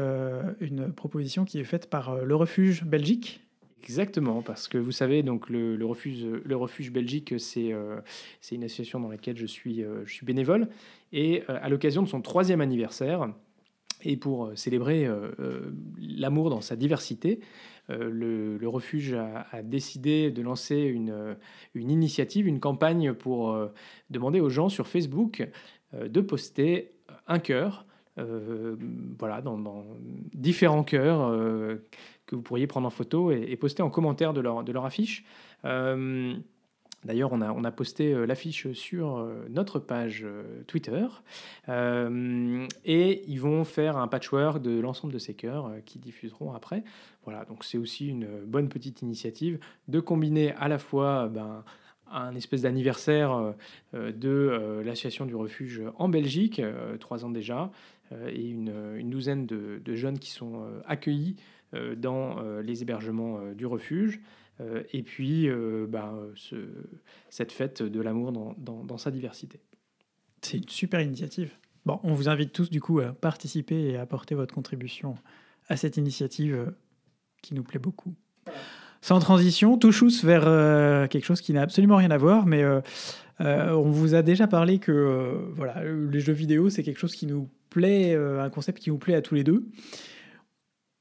une 0.60 0.92
proposition 0.92 1.44
qui 1.44 1.60
est 1.60 1.64
faite 1.64 1.90
par 1.90 2.24
le 2.24 2.34
Refuge 2.34 2.84
Belgique. 2.84 3.43
Exactement, 3.84 4.40
parce 4.40 4.66
que 4.66 4.78
vous 4.78 4.92
savez, 4.92 5.22
donc 5.22 5.50
le, 5.50 5.84
refuge, 5.84 6.24
le 6.24 6.56
refuge 6.56 6.90
Belgique, 6.90 7.34
c'est 7.38 7.72
c'est 8.40 8.54
une 8.54 8.64
association 8.64 8.98
dans 8.98 9.10
laquelle 9.10 9.36
je 9.36 9.44
suis, 9.44 9.84
je 10.04 10.10
suis 10.10 10.24
bénévole. 10.24 10.68
Et 11.12 11.42
à 11.46 11.68
l'occasion 11.68 12.02
de 12.02 12.08
son 12.08 12.22
troisième 12.22 12.62
anniversaire, 12.62 13.28
et 14.04 14.16
pour 14.16 14.46
euh, 14.46 14.56
célébrer 14.56 15.06
euh, 15.06 15.30
euh, 15.40 15.72
l'amour 15.98 16.50
dans 16.50 16.60
sa 16.60 16.76
diversité, 16.76 17.40
le, 17.90 18.58
refuge 18.66 19.12
a, 19.12 19.62
décidé 19.62 20.30
de 20.30 20.40
lancer 20.40 20.78
une, 20.78 21.36
une, 21.74 21.90
initiative, 21.90 22.46
une 22.46 22.58
campagne 22.58 23.12
pour 23.12 23.54
demander 24.08 24.40
aux 24.40 24.48
gens 24.48 24.70
sur 24.70 24.88
Facebook 24.88 25.46
de 25.92 26.20
poster 26.22 26.92
un 27.26 27.38
cœur, 27.38 27.84
voilà, 28.16 29.40
dans, 29.40 29.85
différents 30.35 30.85
cœurs 30.85 31.30
que 32.26 32.37
vous 32.37 32.42
pourriez 32.42 32.66
prendre 32.66 32.87
en 32.87 32.90
photo 32.90 33.33
et, 33.33 33.56
poster 33.56 33.83
en 33.83 33.90
commentaire 33.90 34.33
de 34.33 34.40
leur, 34.40 34.64
de 34.64 34.73
leur 34.73 34.85
affiche. 34.85 35.25
D'ailleurs, 37.04 37.33
on 37.33 37.40
a, 37.40 37.52
on 37.52 37.64
a, 37.64 37.71
posté 37.71 38.12
euh, 38.12 38.26
l'affiche 38.26 38.73
sur 38.73 39.18
euh, 39.18 39.47
notre 39.50 39.78
page 39.78 40.23
euh, 40.25 40.62
Twitter. 40.66 41.06
et 41.68 43.23
ils 43.26 43.40
vont 43.40 43.64
faire 43.64 43.97
un 43.97 44.09
patchwork 44.09 44.62
de 44.62 44.80
l'ensemble 44.80 45.12
de 45.12 45.18
ces 45.18 45.35
chœurs 45.35 45.71
qui 45.85 45.99
diffuseront 45.99 46.52
après. 46.54 46.83
Voilà, 47.25 47.44
donc 47.44 47.64
c'est 47.64 47.78
aussi 47.78 48.09
une 48.09 48.26
bonne 48.47 48.68
petite 48.68 49.02
initiative 49.02 49.59
de 49.88 50.00
combiner 50.00 50.52
à 50.54 50.68
la 50.68 50.78
fois 50.78 51.28
ben, 51.28 51.64
un 52.11 52.35
espèce 52.35 52.62
d'anniversaire 52.62 53.54
de 53.92 54.83
l'association 54.85 55.26
du 55.26 55.35
refuge 55.35 55.83
en 55.97 56.09
Belgique, 56.09 56.61
trois 57.00 57.25
ans 57.25 57.30
déjà, 57.30 57.71
et 58.28 58.49
une, 58.49 59.11
douzaine 59.11 59.46
de, 59.46 59.94
jeunes 59.94 60.18
qui 60.18 60.30
sont 60.30 60.66
accueillis 60.87 61.37
dans 61.96 62.40
les 62.61 62.82
hébergements 62.82 63.52
du 63.54 63.66
refuge. 63.66 64.20
Euh, 64.61 64.82
et 64.92 65.02
puis 65.02 65.49
euh, 65.49 65.87
bah, 65.88 66.14
ce, 66.37 66.56
cette 67.28 67.52
fête 67.52 67.82
de 67.82 68.00
l'amour 68.00 68.32
dans, 68.32 68.99
sa 68.99 69.11
diversité. 69.11 69.61
C'est 70.42 70.58
une 70.58 70.68
super 70.68 71.00
initiative. 71.00 71.52
Bon, 71.87 72.00
on 72.02 72.14
vous 72.14 72.28
invite 72.28 72.52
tous 72.52 72.70
du 72.70 72.80
coup 72.80 73.00
à 73.00 73.12
participer 73.12 73.90
et 73.90 73.96
à 73.96 74.02
apporter 74.02 74.34
votre 74.34 74.54
contribution 74.54 75.16
à 75.68 75.76
cette 75.76 75.96
initiative 75.96 76.54
euh, 76.54 76.70
qui 77.42 77.54
nous 77.54 77.64
plaît 77.64 77.80
beaucoup. 77.80 78.14
Sans 79.00 79.18
transition, 79.18 79.76
touchous 79.76 80.23
vers 80.23 80.44
quelque 81.11 81.25
chose 81.25 81.42
qui 81.42 81.52
n'a 81.52 81.61
absolument 81.61 81.96
rien 81.96 82.11
à 82.11 82.16
voir, 82.16 82.46
mais 82.46 82.64
on 83.40 83.90
vous 83.90 84.14
a 84.14 84.22
déjà 84.22 84.46
parlé 84.46 84.78
que 84.78 85.50
voilà, 85.54 85.82
les 85.84 86.20
jeux 86.20 86.32
vidéo, 86.32 86.70
c'est 86.70 86.82
quelque 86.82 87.00
chose 87.00 87.14
qui 87.14 87.26
nous 87.26 87.48
plaît, 87.70 88.14
un 88.14 88.50
concept 88.50 88.78
qui 88.78 88.90
nous 88.90 88.98
plaît 88.98 89.14
à 89.14 89.22
tous 89.22 89.34
les 89.34 89.44
deux. 89.44 89.68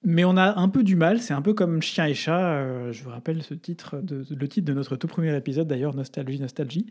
Mais 0.06 0.26
on 0.26 0.36
a 0.36 0.60
un 0.60 0.68
peu 0.68 0.84
du 0.84 0.98
mal, 0.98 1.22
c'est 1.22 1.34
un 1.34 1.42
peu 1.42 1.54
comme 1.54 1.82
Chien 1.82 2.06
et 2.06 2.14
Chat. 2.14 2.38
Euh, 2.38 2.92
je 2.92 3.04
vous 3.04 3.10
rappelle 3.10 3.42
ce 3.42 3.54
titre, 3.54 4.02
de, 4.04 4.26
le 4.30 4.48
titre 4.50 4.68
de 4.68 4.74
notre 4.74 4.98
tout 4.98 5.08
premier 5.08 5.36
épisode 5.36 5.68
d'ailleurs, 5.68 5.96
Nostalgie, 5.96 6.42
Nostalgie. 6.42 6.88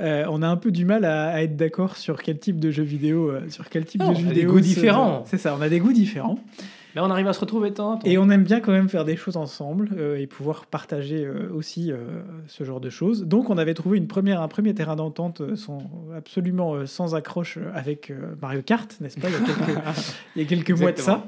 Euh, 0.00 0.24
on 0.30 0.40
a 0.40 0.48
un 0.48 0.56
peu 0.56 0.70
du 0.70 0.86
mal 0.86 1.04
à, 1.04 1.42
être 1.42 1.56
d'accord 1.56 1.98
sur 1.98 2.22
quel 2.22 2.38
type 2.38 2.58
de 2.58 2.70
jeu 2.70 2.84
vidéo, 2.84 3.30
euh, 3.30 3.48
sur 3.50 3.68
quel 3.68 3.84
type 3.84 4.00
de 4.00 4.14
jeu 4.14 4.28
vidéo. 4.28 4.32
Des 4.32 4.44
goûts 4.44 4.60
différents. 4.60 5.24
C'est 5.26 5.36
ça, 5.36 5.54
on 5.58 5.60
a 5.60 5.68
des 5.68 5.78
goûts 5.78 5.92
différents. 5.92 6.38
Là, 6.94 7.04
on 7.04 7.10
arrive 7.10 7.28
à 7.28 7.32
se 7.32 7.40
retrouver 7.40 7.72
tant. 7.72 7.98
Et 8.04 8.18
on 8.18 8.30
aime 8.30 8.44
bien 8.44 8.60
quand 8.60 8.72
même 8.72 8.88
faire 8.88 9.04
des 9.04 9.16
choses 9.16 9.36
ensemble 9.36 9.90
et 10.18 10.26
pouvoir 10.26 10.66
partager 10.66 11.28
aussi 11.54 11.92
ce 12.46 12.64
genre 12.64 12.80
de 12.80 12.90
choses. 12.90 13.24
Donc, 13.24 13.50
on 13.50 13.58
avait 13.58 13.74
trouvé 13.74 13.98
une 13.98 14.06
première, 14.06 14.42
un 14.42 14.48
premier 14.48 14.74
terrain 14.74 14.96
d'entente 14.96 15.42
absolument 16.16 16.86
sans 16.86 17.14
accroche 17.14 17.58
avec 17.74 18.12
Mario 18.40 18.62
Kart, 18.62 18.96
n'est-ce 19.00 19.18
pas? 19.18 19.28
Il 19.28 19.34
y 19.34 19.36
a 19.36 19.46
quelques, 19.46 19.78
il 20.36 20.42
y 20.42 20.44
a 20.44 20.48
quelques 20.48 20.80
mois 20.80 20.92
de 20.92 20.98
ça. 20.98 21.26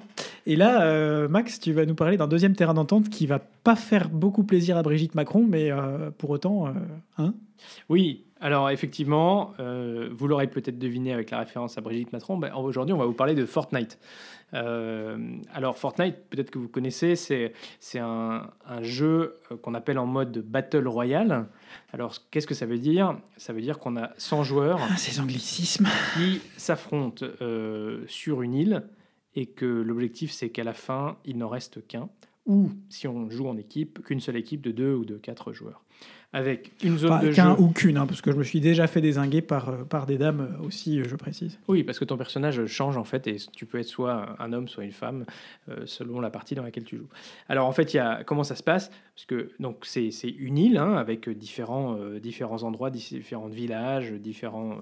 Et 0.50 0.56
là, 0.56 0.82
euh, 0.82 1.28
Max, 1.28 1.60
tu 1.60 1.72
vas 1.72 1.86
nous 1.86 1.94
parler 1.94 2.16
d'un 2.16 2.26
deuxième 2.26 2.56
terrain 2.56 2.74
d'entente 2.74 3.08
qui 3.08 3.24
va 3.28 3.38
pas 3.38 3.76
faire 3.76 4.08
beaucoup 4.08 4.42
plaisir 4.42 4.76
à 4.76 4.82
Brigitte 4.82 5.14
Macron, 5.14 5.46
mais 5.48 5.70
euh, 5.70 6.10
pour 6.18 6.30
autant, 6.30 6.66
euh, 6.66 6.70
hein? 7.18 7.34
Oui, 7.88 8.24
alors 8.40 8.68
effectivement, 8.70 9.52
vous 9.58 10.26
l'aurez 10.26 10.48
peut-être 10.48 10.78
deviné 10.78 11.12
avec 11.12 11.30
la 11.30 11.38
référence 11.38 11.78
à 11.78 11.82
Brigitte 11.82 12.12
Macron, 12.12 12.36
ben, 12.36 12.52
aujourd'hui 12.54 12.92
on 12.92 12.98
va 12.98 13.04
vous 13.04 13.12
parler 13.12 13.36
de 13.36 13.44
Fortnite. 13.44 13.98
Alors 14.52 15.78
Fortnite, 15.78 16.16
peut-être 16.30 16.50
que 16.50 16.58
vous 16.58 16.66
connaissez, 16.66 17.14
c'est 17.16 17.52
c'est 17.78 17.98
un, 18.00 18.50
un 18.66 18.82
jeu 18.82 19.36
qu'on 19.62 19.74
appelle 19.74 19.98
en 19.98 20.06
mode 20.06 20.38
Battle 20.38 20.88
Royale. 20.88 21.46
Alors 21.92 22.16
qu'est-ce 22.30 22.46
que 22.46 22.54
ça 22.54 22.64
veut 22.66 22.78
dire? 22.78 23.18
Ça 23.36 23.52
veut 23.52 23.60
dire 23.60 23.78
qu'on 23.78 23.96
a 23.98 24.10
100 24.16 24.42
joueurs 24.42 24.80
Ah, 24.90 24.96
Ces 24.96 25.20
anglicismes. 25.20 25.86
qui 26.14 26.40
s'affrontent 26.56 27.26
sur 28.08 28.40
une 28.42 28.54
île 28.54 28.82
et 29.34 29.46
que 29.46 29.66
l'objectif 29.66 30.30
c'est 30.30 30.50
qu'à 30.50 30.64
la 30.64 30.74
fin 30.74 31.16
il 31.24 31.38
n'en 31.38 31.48
reste 31.48 31.86
qu'un 31.86 32.08
ou 32.46 32.70
si 32.88 33.06
on 33.06 33.30
joue 33.30 33.46
en 33.46 33.56
équipe 33.56 34.02
qu'une 34.04 34.20
seule 34.20 34.36
équipe 34.36 34.62
de 34.62 34.72
deux 34.72 34.94
ou 34.94 35.04
de 35.04 35.16
quatre 35.16 35.52
joueurs. 35.52 35.84
Avec 36.32 36.70
une 36.84 36.96
zone 36.96 37.10
Pas 37.10 37.18
de 37.24 37.32
qu'un 37.32 37.56
jeu 37.56 37.60
ou 37.60 37.68
qu'une, 37.70 37.96
hein, 37.96 38.06
parce 38.06 38.22
que 38.22 38.30
je 38.30 38.36
me 38.36 38.44
suis 38.44 38.60
déjà 38.60 38.86
fait 38.86 39.00
désinguer 39.00 39.42
par, 39.42 39.68
euh, 39.68 39.84
par 39.84 40.06
des 40.06 40.16
dames 40.16 40.40
euh, 40.60 40.64
aussi, 40.64 41.00
euh, 41.00 41.04
je 41.04 41.16
précise. 41.16 41.58
oui 41.66 41.82
parce 41.82 41.98
que 41.98 42.04
ton 42.04 42.16
personnage 42.16 42.64
change 42.66 42.96
en 42.96 43.02
fait 43.02 43.26
et 43.26 43.36
tu 43.52 43.66
peux 43.66 43.78
être 43.78 43.86
soit 43.88 44.36
un 44.38 44.52
homme 44.52 44.68
soit 44.68 44.84
une 44.84 44.92
femme 44.92 45.24
euh, 45.68 45.82
selon 45.86 46.20
la 46.20 46.30
partie 46.30 46.54
dans 46.54 46.62
laquelle 46.62 46.84
tu 46.84 46.96
joues. 46.96 47.08
Alors 47.48 47.66
en 47.66 47.72
fait 47.72 47.92
y 47.94 47.98
a 47.98 48.22
comment 48.22 48.44
ça 48.44 48.54
se 48.54 48.62
passe? 48.62 48.90
Parce 49.16 49.26
que 49.26 49.50
donc 49.58 49.78
c'est 49.82 50.12
c'est 50.12 50.30
une 50.30 50.56
île 50.56 50.78
hein, 50.78 50.94
avec 50.94 51.28
différents 51.28 51.96
euh, 51.98 52.20
différents 52.20 52.62
endroits 52.62 52.90
différents 52.90 53.48
villages 53.48 54.12
différents 54.12 54.78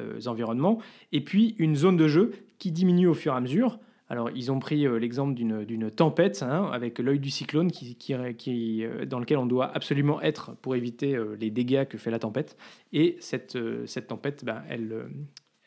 euh, 0.00 0.20
environnements 0.26 0.78
et 1.12 1.20
puis 1.22 1.54
une 1.58 1.76
zone 1.76 1.96
de 1.96 2.08
jeu 2.08 2.32
qui 2.58 2.72
diminue 2.72 3.06
au 3.06 3.14
fur 3.14 3.32
et 3.34 3.36
à 3.36 3.40
mesure 3.40 3.78
Alors, 4.08 4.30
ils 4.30 4.50
ont 4.50 4.58
pris 4.58 4.86
euh, 4.86 4.98
l'exemple 4.98 5.34
d'une 5.34 5.90
tempête 5.90 6.42
hein, 6.42 6.70
avec 6.72 6.98
l'œil 6.98 7.20
du 7.20 7.30
cyclone 7.30 7.70
qui, 7.70 7.96
euh, 8.12 9.04
dans 9.04 9.20
lequel 9.20 9.38
on 9.38 9.46
doit 9.46 9.70
absolument 9.74 10.20
être 10.22 10.56
pour 10.62 10.74
éviter 10.74 11.14
euh, 11.14 11.36
les 11.38 11.50
dégâts 11.50 11.86
que 11.86 11.98
fait 11.98 12.10
la 12.10 12.18
tempête. 12.18 12.56
Et 12.92 13.16
cette, 13.20 13.56
euh, 13.56 13.84
cette 13.86 14.06
tempête, 14.06 14.44
ben, 14.44 14.62
euh, 14.70 15.08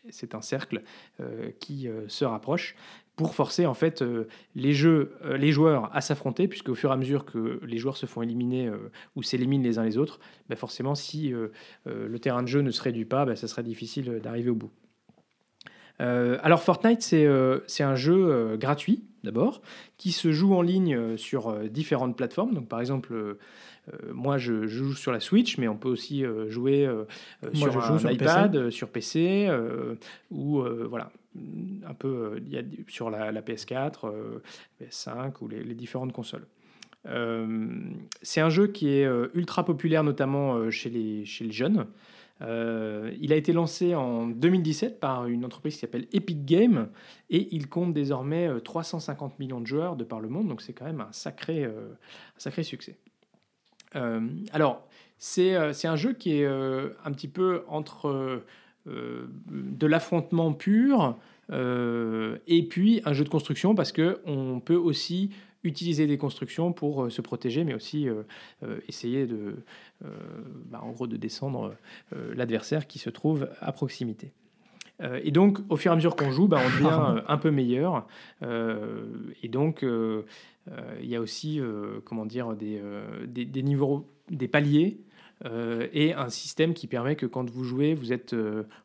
c'est 0.09 0.33
un 0.33 0.41
cercle 0.41 0.81
euh, 1.19 1.51
qui 1.59 1.87
euh, 1.87 2.07
se 2.07 2.25
rapproche 2.25 2.75
pour 3.15 3.35
forcer 3.35 3.67
en 3.67 3.75
fait 3.75 4.01
euh, 4.01 4.27
les, 4.55 4.73
jeux, 4.73 5.13
euh, 5.23 5.37
les 5.37 5.51
joueurs 5.51 5.95
à 5.95 6.01
s'affronter, 6.01 6.47
puisque 6.47 6.69
au 6.69 6.75
fur 6.75 6.89
et 6.89 6.93
à 6.93 6.97
mesure 6.97 7.25
que 7.25 7.59
les 7.63 7.77
joueurs 7.77 7.97
se 7.97 8.07
font 8.07 8.23
éliminer 8.23 8.67
euh, 8.67 8.89
ou 9.15 9.21
s'éliminent 9.21 9.63
les 9.63 9.77
uns 9.77 9.83
les 9.83 9.99
autres, 9.99 10.19
ben, 10.49 10.55
forcément, 10.55 10.95
si 10.95 11.31
euh, 11.31 11.49
euh, 11.85 12.07
le 12.07 12.19
terrain 12.19 12.41
de 12.41 12.47
jeu 12.47 12.61
ne 12.61 12.71
se 12.71 12.81
réduit 12.81 13.05
pas, 13.05 13.25
ben, 13.25 13.35
ça 13.35 13.47
serait 13.47 13.63
difficile 13.63 14.19
d'arriver 14.23 14.49
au 14.49 14.55
bout. 14.55 14.71
Euh, 15.99 16.37
alors 16.41 16.63
Fortnite, 16.63 17.01
c'est 17.01 17.25
euh, 17.25 17.59
un 17.79 17.95
jeu 17.95 18.15
euh, 18.15 18.57
gratuit 18.57 19.03
d'abord, 19.23 19.61
qui 19.97 20.11
se 20.11 20.31
joue 20.31 20.55
en 20.55 20.61
ligne 20.63 21.15
sur 21.15 21.55
différentes 21.69 22.17
plateformes. 22.17 22.55
Donc 22.55 22.67
par 22.67 22.79
exemple, 22.79 23.37
moi 24.11 24.39
je, 24.39 24.65
je 24.65 24.83
joue 24.83 24.93
sur 24.95 25.11
la 25.11 25.19
Switch, 25.19 25.59
mais 25.59 25.67
on 25.67 25.77
peut 25.77 25.89
aussi 25.89 26.23
jouer 26.47 26.87
Moi, 27.43 27.51
sur 27.53 27.71
je 27.71 27.79
joue 27.81 27.93
un 27.93 27.99
sur 27.99 28.11
iPad, 28.11 28.55
euh, 28.55 28.71
sur 28.71 28.89
PC, 28.89 29.47
ou 30.31 30.63
voilà, 30.89 31.11
un 31.87 31.93
peu 31.93 32.39
il 32.43 32.49
y 32.49 32.57
a 32.57 32.63
du- 32.63 32.83
sur 32.87 33.11
la, 33.11 33.31
la 33.31 33.41
PS4, 33.43 34.05
euh, 34.05 34.39
PS5 34.81 35.33
ou 35.41 35.47
les, 35.47 35.63
les 35.63 35.75
différentes 35.75 36.13
consoles. 36.13 36.47
Euh, 37.07 37.69
c'est 38.23 38.41
un 38.41 38.49
jeu 38.49 38.67
qui 38.67 38.89
est 38.89 39.07
ultra 39.35 39.63
populaire, 39.65 40.03
notamment 40.03 40.71
chez, 40.71 40.89
les, 40.89 41.25
chez 41.25 41.45
les 41.45 41.51
jeunes. 41.51 41.85
Euh, 42.41 43.13
il 43.19 43.33
a 43.33 43.35
été 43.35 43.53
lancé 43.53 43.93
en 43.93 44.25
2017 44.27 44.99
par 44.99 45.27
une 45.27 45.45
entreprise 45.45 45.75
qui 45.75 45.79
s'appelle 45.79 46.07
Epic 46.11 46.43
Games 46.45 46.89
et 47.29 47.53
il 47.55 47.67
compte 47.69 47.93
désormais 47.93 48.47
euh, 48.47 48.59
350 48.59 49.37
millions 49.39 49.61
de 49.61 49.67
joueurs 49.67 49.95
de 49.95 50.03
par 50.03 50.19
le 50.19 50.29
monde, 50.29 50.47
donc 50.47 50.61
c'est 50.61 50.73
quand 50.73 50.85
même 50.85 51.01
un 51.01 51.11
sacré, 51.11 51.63
euh, 51.63 52.63
succès. 52.63 52.97
Euh, 53.95 54.27
alors, 54.53 54.87
c'est 55.17 55.55
euh, 55.55 55.71
un 55.83 55.95
jeu 55.95 56.13
qui 56.13 56.39
est 56.39 56.45
euh, 56.45 56.89
un 57.05 57.11
petit 57.11 57.27
peu 57.27 57.63
entre 57.67 58.07
euh, 58.07 58.45
euh, 58.87 59.27
de 59.51 59.85
l'affrontement 59.85 60.53
pur 60.53 61.15
euh, 61.51 62.39
et 62.47 62.67
puis 62.67 63.01
un 63.05 63.13
jeu 63.13 63.23
de 63.23 63.29
construction 63.29 63.75
parce 63.75 63.91
que 63.91 64.19
on 64.25 64.59
peut 64.59 64.75
aussi 64.75 65.29
utiliser 65.63 66.07
des 66.07 66.17
constructions 66.17 66.73
pour 66.73 67.03
euh, 67.03 67.09
se 67.09 67.21
protéger, 67.21 67.63
mais 67.63 67.73
aussi 67.73 68.09
euh, 68.09 68.23
euh, 68.63 68.79
essayer 68.87 69.25
de, 69.25 69.55
bah, 70.65 70.79
en 70.81 70.91
gros, 70.91 71.07
de 71.07 71.17
descendre 71.17 71.75
l'adversaire 72.33 72.87
qui 72.87 72.97
se 72.97 73.09
trouve 73.09 73.47
à 73.59 73.71
proximité. 73.71 74.33
Et 75.23 75.31
donc, 75.31 75.59
au 75.69 75.77
fur 75.77 75.91
et 75.91 75.93
à 75.93 75.95
mesure 75.95 76.15
qu'on 76.15 76.31
joue, 76.31 76.47
bah, 76.47 76.59
on 76.63 76.69
devient 76.69 77.23
un 77.27 77.37
peu 77.37 77.49
meilleur. 77.49 78.07
Euh, 78.43 79.05
et 79.41 79.47
donc, 79.47 79.83
euh, 79.83 80.25
euh, 80.69 80.99
il 81.01 81.09
y 81.09 81.15
a 81.15 81.21
aussi, 81.21 81.59
comment 82.05 82.25
dire, 82.25 82.55
des, 82.55 82.81
des, 83.27 83.45
des 83.45 83.63
niveaux, 83.63 84.07
des 84.29 84.47
paliers 84.47 84.99
et 85.91 86.13
un 86.13 86.29
système 86.29 86.75
qui 86.75 86.85
permet 86.85 87.15
que 87.15 87.25
quand 87.25 87.49
vous 87.49 87.63
jouez, 87.63 87.95
vous 87.95 88.13
êtes 88.13 88.35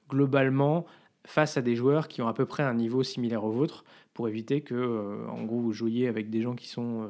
globalement 0.08 0.86
face 1.26 1.56
à 1.56 1.62
des 1.62 1.76
joueurs 1.76 2.08
qui 2.08 2.22
ont 2.22 2.28
à 2.28 2.32
peu 2.32 2.46
près 2.46 2.62
un 2.62 2.74
niveau 2.74 3.02
similaire 3.02 3.44
au 3.44 3.50
vôtre 3.50 3.84
pour 4.16 4.28
éviter 4.30 4.62
que, 4.62 4.74
euh, 4.74 5.28
en 5.28 5.42
gros, 5.44 5.60
vous 5.60 5.74
jouiez 5.74 6.08
avec 6.08 6.30
des 6.30 6.40
gens 6.40 6.54
qui 6.54 6.68
sont 6.68 7.02
euh, 7.02 7.06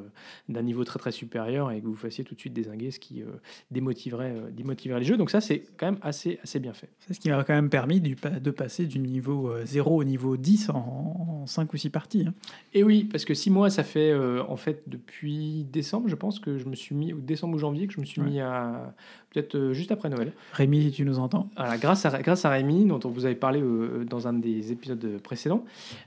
d'un 0.49 0.61
niveau 0.61 0.83
très 0.83 0.99
très 0.99 1.13
supérieur 1.13 1.71
et 1.71 1.79
que 1.79 1.85
vous 1.87 1.95
fassiez 1.95 2.25
tout 2.25 2.35
de 2.35 2.39
suite 2.41 2.51
désinguer, 2.51 2.91
ce 2.91 2.99
qui 2.99 3.21
euh, 3.21 3.27
démotiverait, 3.71 4.35
démotiverait 4.51 4.99
les 4.99 5.05
jeux. 5.05 5.15
Donc 5.15 5.29
ça, 5.31 5.39
c'est 5.39 5.63
quand 5.77 5.85
même 5.85 5.99
assez, 6.01 6.37
assez 6.43 6.59
bien 6.59 6.73
fait. 6.73 6.89
C'est 6.99 7.13
ce 7.13 7.21
qui 7.21 7.29
m'a 7.29 7.41
quand 7.45 7.53
même 7.53 7.69
permis 7.69 8.01
de 8.01 8.51
passer 8.51 8.87
du 8.87 8.99
niveau 8.99 9.49
euh, 9.49 9.63
0 9.65 9.95
au 9.95 10.03
niveau 10.03 10.35
10 10.35 10.69
en, 10.71 11.45
5 11.47 11.71
ou 11.73 11.77
6 11.77 11.89
parties. 11.91 12.25
hein. 12.27 12.33
Et 12.73 12.83
oui, 12.83 13.05
parce 13.05 13.23
que 13.23 13.33
six 13.33 13.49
mois, 13.49 13.69
ça 13.69 13.85
fait 13.85 14.13
en 14.13 14.57
fait 14.57 14.83
depuis 14.87 15.63
décembre, 15.71 16.09
je 16.09 16.15
pense 16.15 16.39
que 16.41 16.57
je 16.57 16.65
me 16.65 16.75
suis 16.75 16.93
mis, 16.93 17.13
ou 17.13 17.21
décembre 17.21 17.55
ou 17.55 17.57
janvier, 17.57 17.87
que 17.87 17.93
je 17.93 18.01
me 18.01 18.05
suis 18.05 18.19
Ouais. 18.19 18.29
mis 18.29 18.39
à 18.41 18.93
peut-être 19.29 19.71
juste 19.71 19.91
après 19.91 20.09
Noël. 20.09 20.33
Rémi, 20.51 20.83
si 20.83 20.91
tu 20.91 21.05
nous 21.05 21.19
entends. 21.19 21.49
Voilà, 21.55 21.77
grâce 21.77 22.05
à, 22.05 22.21
grâce 22.21 22.43
à 22.43 22.49
Rémi, 22.49 22.85
dont 22.85 22.99
on 23.05 23.09
vous 23.09 23.25
avait 23.25 23.35
parlé 23.35 23.61
dans 24.09 24.27
un 24.27 24.33
des 24.33 24.71
épisodes 24.73 25.19
précédents. 25.21 25.63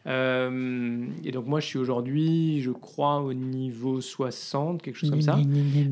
Euh, 0.06 0.89
et 1.24 1.30
donc 1.32 1.46
moi, 1.46 1.60
je 1.60 1.66
suis 1.66 1.78
aujourd'hui, 1.78 2.60
je 2.62 2.70
crois, 2.70 3.20
au 3.20 3.32
niveau 3.32 4.00
60, 4.00 4.82
quelque 4.82 4.96
chose 4.96 5.10
comme 5.10 5.20
ça. 5.22 5.38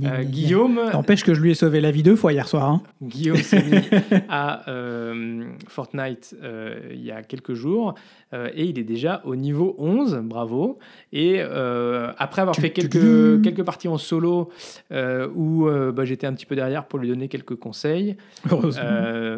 Euh, 0.05 0.23
Guillaume, 0.25 0.81
N'empêche 0.93 1.25
que 1.25 1.35
je 1.35 1.41
lui 1.41 1.51
ai 1.51 1.55
sauvé 1.55 1.81
la 1.81 1.91
vie 1.91 2.03
deux 2.03 2.17
fois 2.17 2.33
hier 2.33 2.49
soir. 2.49 2.69
hein. 2.71 2.83
Guillaume 3.03 3.37
s'est 3.39 3.63
mis 3.63 3.81
à 4.29 4.69
euh, 4.71 5.45
Fortnite 5.69 6.37
euh, 6.43 6.79
il 6.93 7.03
y 7.05 7.11
a 7.11 7.23
quelques 7.23 7.55
jours 7.55 7.95
euh, 8.33 8.51
et 8.55 8.65
il 8.65 8.79
est 8.79 8.85
déjà 8.85 9.23
au 9.25 9.37
niveau 9.37 9.75
11, 9.79 10.21
bravo. 10.25 10.79
Et 11.13 11.37
euh, 11.39 12.13
après 12.19 12.43
avoir 12.43 12.57
fait 12.57 12.71
quelques, 12.71 13.63
parties 13.65 13.89
en 13.89 13.99
solo 13.99 14.51
euh, 14.93 15.29
où 15.35 15.67
euh, 15.69 15.93
bah, 15.93 16.05
j'étais 16.05 16.27
un 16.27 16.33
petit 16.35 16.47
peu 16.47 16.55
derrière 16.57 16.87
pour 16.87 16.99
lui 16.99 17.09
donner 17.09 17.29
quelques 17.29 17.57
conseils, 17.57 18.17
euh, 18.53 19.37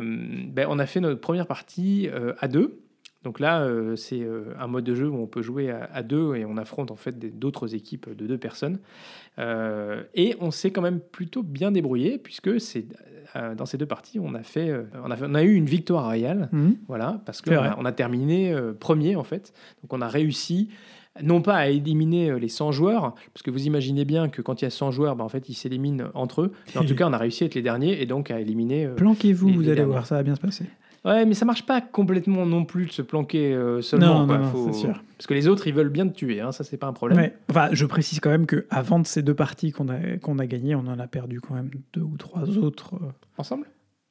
ben, 0.48 0.66
on 0.68 0.78
a 0.78 0.86
fait 0.86 1.00
notre 1.00 1.20
première 1.20 1.46
partie 1.46 2.08
euh, 2.08 2.32
à 2.38 2.48
deux. 2.48 2.78
Donc 3.22 3.38
là, 3.38 3.60
euh, 3.62 3.96
c'est 3.96 4.22
euh, 4.22 4.54
un 4.58 4.66
mode 4.66 4.84
de 4.84 4.94
jeu 4.94 5.08
où 5.08 5.16
on 5.16 5.26
peut 5.26 5.42
jouer 5.42 5.70
à, 5.70 5.84
à 5.92 6.02
deux 6.02 6.36
et 6.36 6.44
on 6.46 6.56
affronte 6.56 6.90
en 6.90 6.96
fait 6.96 7.18
d'autres 7.38 7.74
équipes 7.74 8.08
de 8.16 8.26
deux 8.26 8.38
personnes. 8.38 8.78
Euh, 9.38 10.02
et 10.14 10.36
on 10.40 10.50
s'est 10.50 10.70
quand 10.70 10.82
même 10.82 11.00
plutôt 11.00 11.42
bien 11.42 11.70
débrouillé 11.72 12.18
puisque 12.18 12.60
c'est 12.60 12.86
euh, 13.36 13.54
dans 13.54 13.66
ces 13.66 13.78
deux 13.78 13.86
parties, 13.86 14.18
on 14.18 14.34
a 14.34 14.42
fait, 14.42 14.74
on 15.04 15.10
a, 15.10 15.16
fait- 15.16 15.26
on 15.28 15.34
a 15.34 15.42
eu 15.42 15.54
une 15.54 15.66
victoire 15.66 16.04
royale. 16.04 16.48
Mhm. 16.52 16.76
Voilà, 16.88 17.20
parce 17.26 17.42
qu'on 17.42 17.50
a, 17.62 17.76
on 17.78 17.84
a 17.84 17.92
terminé 17.92 18.54
premier 18.80 19.16
en 19.16 19.24
fait. 19.24 19.52
Donc 19.82 19.92
on 19.92 20.00
a 20.00 20.08
réussi 20.08 20.70
non 21.22 21.42
pas 21.42 21.56
à 21.56 21.68
éliminer 21.68 22.38
les 22.38 22.48
100 22.48 22.72
joueurs, 22.72 23.14
parce 23.34 23.42
que 23.42 23.50
vous 23.50 23.66
imaginez 23.66 24.04
bien 24.04 24.28
que 24.28 24.40
quand 24.42 24.62
il 24.62 24.64
y 24.64 24.66
a 24.66 24.70
100 24.70 24.92
joueurs, 24.92 25.16
ben, 25.16 25.24
en 25.24 25.28
fait 25.28 25.48
ils 25.48 25.54
s'éliminent 25.54 26.04
entre 26.14 26.42
eux. 26.42 26.52
Mais 26.74 26.80
en 26.80 26.84
tout 26.84 26.94
cas, 26.96 27.08
on 27.08 27.12
a 27.12 27.18
réussi 27.18 27.42
à 27.44 27.46
être 27.46 27.54
les 27.56 27.62
derniers 27.62 28.00
et 28.00 28.06
donc 28.06 28.30
à 28.30 28.40
éliminer. 28.40 28.86
euh, 28.86 28.94
Planquez-vous, 28.94 29.48
les- 29.48 29.54
vous 29.54 29.60
les 29.60 29.66
allez 29.68 29.76
derniers. 29.76 29.92
voir, 29.92 30.06
ça 30.06 30.14
va 30.14 30.22
bien 30.22 30.34
se 30.36 30.40
passer. 30.40 30.64
Ouais, 31.04 31.24
mais 31.24 31.32
ça 31.34 31.46
marche 31.46 31.64
pas 31.64 31.80
complètement 31.80 32.44
non 32.44 32.64
plus 32.66 32.84
de 32.86 32.92
se 32.92 33.00
planquer 33.00 33.54
euh, 33.54 33.80
seulement. 33.80 34.20
Non, 34.20 34.26
quoi. 34.26 34.36
non, 34.38 34.44
non, 34.44 34.50
Faut- 34.50 34.66
c'est 34.66 34.74
sûr. 34.78 35.02
Parce 35.16 35.26
que 35.26 35.32
les 35.34 35.48
autres, 35.48 35.66
ils 35.66 35.72
veulent 35.74 35.88
bien 35.88 36.06
te 36.06 36.12
tuer, 36.14 36.40
hein, 36.40 36.52
ça 36.52 36.62
c'est 36.62 36.76
pas 36.76 36.86
un 36.88 36.92
problème. 36.92 37.18
Ouais. 37.18 37.34
Enfin, 37.48 37.70
je 37.72 37.86
précise 37.86 38.20
quand 38.20 38.28
même 38.30 38.44
que 38.46 38.66
avant 38.68 38.98
de 38.98 39.06
ces 39.06 39.22
deux 39.22 39.34
parties 39.34 39.72
qu'on 39.72 39.88
a, 39.88 40.18
qu'on 40.18 40.38
a 40.38 40.46
gagnées, 40.46 40.74
on 40.74 40.80
en 40.86 40.98
a 40.98 41.06
perdu 41.06 41.40
quand 41.40 41.54
même 41.54 41.70
deux 41.94 42.02
ou 42.02 42.16
trois 42.18 42.48
autres 42.58 42.94
euh, 42.96 43.12
Ensemble? 43.38 43.66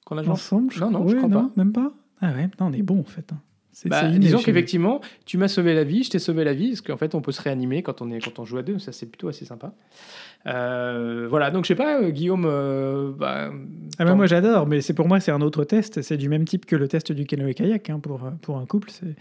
Qu'on 0.06 0.18
a 0.18 0.24
joué? 0.24 0.32
ensemble. 0.32 0.74
Non, 0.80 0.90
non, 0.90 1.08
je 1.08 1.16
crois 1.18 1.30
pas. 1.30 1.50
Même 1.56 1.74
pas? 1.74 1.92
Ah 2.22 2.32
ouais, 2.34 2.50
non, 2.60 2.68
on 2.68 2.74
est 2.74 2.82
bon 2.82 3.00
en 3.00 3.04
fait. 3.04 3.32
hein. 3.34 3.40
C'est, 3.72 3.88
Bah, 3.90 4.08
disons 4.18 4.38
qu'effectivement, 4.46 5.00
tu 5.26 5.38
m'as 5.38 5.48
sauvé 5.48 5.74
la 5.74 5.84
vie, 5.84 6.04
je 6.04 6.10
t'ai 6.10 6.20
sauvé 6.20 6.44
la 6.44 6.54
vie, 6.54 6.70
parce 6.70 6.82
qu'en 6.82 6.98
fait, 6.98 7.16
on 7.16 7.22
peut 7.22 7.32
se 7.32 7.42
réanimer 7.42 7.82
quand 7.84 8.02
on, 8.02 8.10
est, 8.12 8.20
quand 8.20 8.40
on 8.40 8.46
joue 8.46 8.58
à 8.58 8.64
deux, 8.64 8.80
ça 8.80 8.92
c'est 8.92 9.06
plutôt 9.06 9.28
assez 9.30 9.46
sympa. 9.46 9.74
Euh, 10.48 11.28
voilà, 11.30 11.52
donc 11.52 11.66
je 11.66 11.70
sais 11.70 11.76
pas, 11.76 12.02
euh, 12.02 12.10
Guillaume. 12.10 12.46
euh, 12.46 13.12
bah. 13.12 13.52
Ah, 13.98 14.06
tant- 14.06 14.16
moi 14.16 14.26
j'adore, 14.26 14.68
mais 14.68 14.82
c'est 14.82 14.94
pour 14.94 15.08
moi 15.08 15.20
c'est 15.20 15.32
un 15.32 15.42
autre 15.42 15.64
test. 15.66 16.02
C'est 16.02 16.18
du 16.18 16.30
même 16.30 16.46
type 16.46 16.66
que 16.66 16.76
le 16.76 16.88
test 16.88 17.12
du 17.12 17.26
canoë-kayak 17.26 17.90
hein, 17.90 18.00
pour, 18.00 18.20
pour 18.42 18.58
un 18.58 18.66
couple. 18.66 18.90
C'est, 18.90 19.16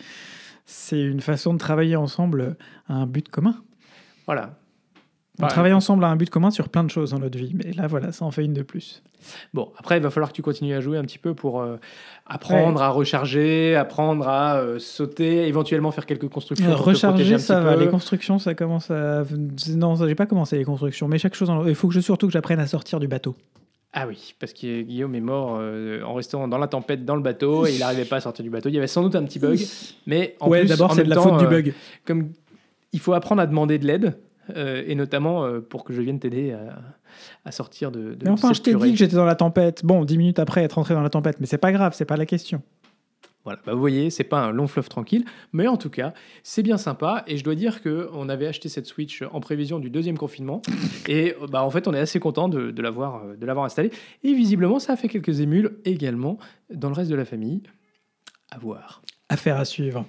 c'est 0.65 1.01
une 1.01 1.21
façon 1.21 1.53
de 1.55 1.59
travailler 1.59 1.97
ensemble 1.97 2.57
à 2.89 2.95
un 2.95 3.07
but 3.07 3.29
commun. 3.29 3.57
Voilà. 4.27 4.59
On 5.41 5.47
travaille 5.47 5.73
ensemble 5.73 6.05
à 6.05 6.09
un 6.09 6.17
but 6.17 6.29
commun 6.31 6.51
sur 6.51 6.69
plein 6.69 6.83
de 6.85 6.91
choses 6.91 7.11
dans 7.13 7.19
notre 7.21 7.39
vie, 7.39 7.55
mais 7.55 7.73
là, 7.73 7.87
voilà, 7.87 8.11
ça 8.13 8.25
en 8.25 8.31
fait 8.33 8.45
une 8.45 8.55
de 8.55 8.63
plus. 8.63 9.03
Bon, 9.55 9.71
après, 9.79 9.97
il 9.99 10.03
va 10.03 10.11
falloir 10.11 10.31
que 10.31 10.35
tu 10.37 10.43
continues 10.43 10.75
à 10.75 10.81
jouer 10.81 10.99
un 10.99 11.03
petit 11.03 11.19
peu 11.19 11.33
pour 11.35 11.61
euh, 11.61 11.77
apprendre 12.27 12.83
à 12.83 12.89
recharger, 12.89 13.77
apprendre 13.77 14.27
à 14.29 14.57
euh, 14.57 14.79
sauter, 14.79 15.47
éventuellement 15.47 15.91
faire 15.93 16.07
quelques 16.07 16.29
constructions. 16.29 16.67
pour 16.75 16.85
Recharger, 16.85 17.39
ça 17.39 17.61
va. 17.61 17.75
peu. 17.75 17.81
Les 17.85 17.89
constructions, 17.89 18.39
ça 18.39 18.55
commence 18.55 18.91
à. 18.91 19.25
Non, 19.77 19.95
j'ai 19.97 20.15
pas 20.15 20.27
commencé 20.27 20.57
les 20.59 20.65
constructions, 20.65 21.09
mais 21.09 21.19
chaque 21.19 21.35
chose. 21.35 21.51
le- 21.51 21.69
Il 21.69 21.75
faut 21.75 21.89
que 21.89 21.95
je 21.95 22.01
surtout 22.01 22.27
que 22.27 22.33
j'apprenne 22.33 22.61
à 22.61 22.67
sortir 22.67 22.99
du 23.01 23.07
bateau. 23.09 23.37
Ah 23.93 24.07
oui, 24.07 24.35
parce 24.39 24.53
que 24.53 24.83
Guillaume 24.83 25.15
est 25.15 25.21
mort 25.21 25.57
euh, 25.59 26.03
en 26.03 26.15
restant 26.15 26.47
dans 26.47 26.59
la 26.59 26.67
tempête 26.69 27.05
dans 27.05 27.17
le 27.17 27.23
bateau 27.23 27.67
et 27.67 27.73
il 27.73 27.79
n'arrivait 27.81 28.05
pas 28.05 28.17
à 28.17 28.21
sortir 28.21 28.43
du 28.43 28.51
bateau. 28.51 28.69
Il 28.69 28.75
y 28.75 28.79
avait 28.79 28.87
sans 28.87 29.03
doute 29.03 29.17
un 29.17 29.25
petit 29.25 29.39
bug, 29.39 29.59
mais 30.07 30.37
en 30.41 30.49
ouais, 30.49 30.61
plus, 30.61 30.69
d'abord, 30.69 30.91
en 30.91 30.95
c'est 30.95 31.05
de 31.05 31.09
la 31.09 31.17
faute 31.21 31.39
du 31.39 31.47
bug. 31.47 31.73
Comme 32.05 32.31
il 32.93 33.01
faut 33.01 33.15
apprendre 33.15 33.41
à 33.41 33.47
demander 33.47 33.79
de 33.79 33.87
l'aide, 33.87 34.19
euh, 34.57 34.83
et 34.87 34.95
notamment 34.95 35.45
euh, 35.45 35.61
pour 35.61 35.85
que 35.85 35.93
je 35.93 36.01
vienne 36.01 36.19
t'aider 36.19 36.53
à, 36.53 36.79
à 37.45 37.53
sortir 37.53 37.91
de, 37.91 38.15
de 38.15 38.25
Mais 38.25 38.31
enfin, 38.31 38.53
je 38.53 38.63
t'ai 38.63 38.75
dit 38.75 38.93
que 38.93 38.99
j'étais 38.99 39.17
dans 39.17 39.25
la 39.25 39.35
tempête. 39.35 39.85
Bon, 39.85 40.05
dix 40.05 40.19
minutes 40.19 40.39
après 40.39 40.63
être 40.63 40.75
rentré 40.75 40.95
dans 40.95 41.03
la 41.03 41.11
tempête, 41.11 41.41
mais 41.41 41.47
c'est 41.47 41.59
pas 41.59 41.73
grave, 41.73 41.95
c'est 41.95 42.05
pas 42.05 42.17
la 42.17 42.27
question. 42.27 42.63
Voilà, 43.45 43.61
bah, 43.65 43.73
vous 43.73 43.81
voyez, 43.81 44.11
c'est 44.11 44.25
pas 44.25 44.41
un 44.41 44.51
long 44.51 44.67
fleuve 44.67 44.89
tranquille, 44.91 45.25
mais 45.53 45.67
en 45.69 45.79
tout 45.79 45.91
cas, 45.91 46.13
c'est 46.43 46.63
bien 46.63 46.77
sympa. 46.77 47.25
Et 47.27 47.39
je 47.39 47.45
dois 47.45 47.55
dire 47.55 47.81
que 47.81 48.11
on 48.13 48.29
avait 48.29 48.47
acheté 48.47 48.69
cette 48.69 48.85
Switch 48.87 49.23
en 49.33 49.41
prévision 49.41 49.79
du 49.79 49.89
deuxième 49.89 50.19
confinement, 50.19 50.61
et 51.09 51.35
bah 51.51 51.63
en 51.63 51.71
fait, 51.71 51.89
on 51.89 51.95
est 51.95 52.01
assez 52.01 52.21
content 52.21 52.49
de, 52.49 52.71
de 52.71 52.83
l'avoir 52.83 53.25
euh, 53.25 53.37
de 53.37 53.47
l'avoir 53.47 53.65
installée. 53.65 53.91
Et 54.23 54.35
visiblement, 54.35 54.79
ça 54.79 54.93
a 54.93 54.97
fait 54.97 55.09
quelques 55.09 55.41
émules 55.41 55.79
également 55.85 56.39
dans 56.73 56.89
le 56.89 56.95
reste 56.95 57.11
de 57.11 57.17
la 57.17 57.25
famille. 57.25 57.63
À 58.51 58.59
voir. 58.59 59.03
Affaire 59.29 59.57
à 59.57 59.65
suivre. 59.65 60.05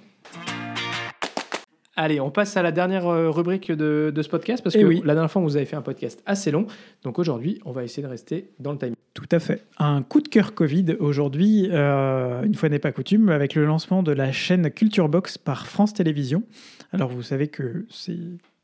Allez, 1.96 2.20
on 2.20 2.30
passe 2.30 2.56
à 2.56 2.62
la 2.62 2.72
dernière 2.72 3.06
euh, 3.08 3.30
rubrique 3.30 3.70
de, 3.72 4.12
de 4.14 4.22
ce 4.22 4.28
podcast 4.28 4.62
parce 4.62 4.76
Eh 4.76 4.80
que 4.80 4.86
oui. 4.86 5.02
la 5.04 5.14
dernière 5.14 5.30
fois, 5.30 5.42
on 5.42 5.44
vous 5.44 5.56
avait 5.56 5.66
fait 5.66 5.76
un 5.76 5.82
podcast 5.82 6.22
assez 6.24 6.50
long. 6.50 6.66
Donc 7.02 7.18
aujourd'hui, 7.18 7.60
on 7.64 7.72
va 7.72 7.82
essayer 7.84 8.02
de 8.02 8.08
rester 8.08 8.50
dans 8.60 8.72
le 8.72 8.78
timing. 8.78 8.94
Tout 9.12 9.28
à 9.32 9.40
fait. 9.40 9.64
Un 9.78 10.02
coup 10.02 10.20
de 10.20 10.28
cœur 10.28 10.54
Covid 10.54 10.96
aujourd'hui, 11.00 11.68
euh, 11.72 12.42
une 12.44 12.54
fois 12.54 12.68
n'est 12.68 12.78
pas 12.78 12.92
coutume, 12.92 13.28
avec 13.28 13.54
le 13.56 13.66
lancement 13.66 14.02
de 14.04 14.12
la 14.12 14.30
chaîne 14.30 14.70
Culture 14.70 15.08
Box 15.08 15.36
par 15.36 15.66
France 15.66 15.92
Télévisions. 15.92 16.44
Alors 16.92 17.10
vous 17.10 17.22
savez 17.22 17.48
que 17.48 17.86
c'est 17.90 18.16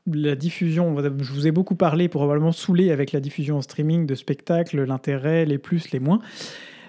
la 0.07 0.37
diffusion, 0.37 0.97
je 1.19 1.33
vous 1.33 1.49
ai 1.49 1.51
beaucoup 1.51 1.75
parlé, 1.75 2.09
probablement 2.09 2.53
saoulé 2.53 2.93
avec 2.93 3.11
la 3.11 3.19
diffusion 3.19 3.57
en 3.57 3.61
streaming 3.61 4.07
de 4.07 4.15
spectacles, 4.15 4.85
l'intérêt, 4.85 5.45
les 5.45 5.59
plus, 5.59 5.91
les 5.91 5.99
moins. 5.99 6.21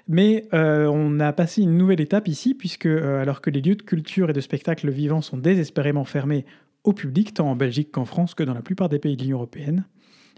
Mais 0.08 0.48
euh, 0.54 0.88
on 0.88 1.20
a 1.20 1.34
passé 1.34 1.62
une 1.62 1.78
nouvelle 1.78 2.02
étape 2.02 2.28
ici, 2.28 2.54
puisque 2.54 2.86
euh, 2.86 3.22
alors 3.22 3.42
que 3.42 3.50
les 3.50 3.62
lieux 3.62 3.76
de 3.76 3.82
culture 3.82 4.30
et 4.30 4.34
de 4.34 4.42
spectacle 4.42 4.90
vivants 4.90 5.22
sont 5.22 5.38
désespérément 5.38 6.06
fermés 6.06 6.46
au 6.84 6.94
public, 6.94 7.34
tant 7.34 7.50
en 7.50 7.56
Belgique 7.56 7.92
qu'en 7.92 8.06
France 8.06 8.34
que 8.34 8.44
dans 8.44 8.54
la 8.54 8.62
plupart 8.62 8.88
des 8.88 9.00
pays 9.00 9.18
de 9.18 9.24
l'Union 9.24 9.38
européenne 9.38 9.86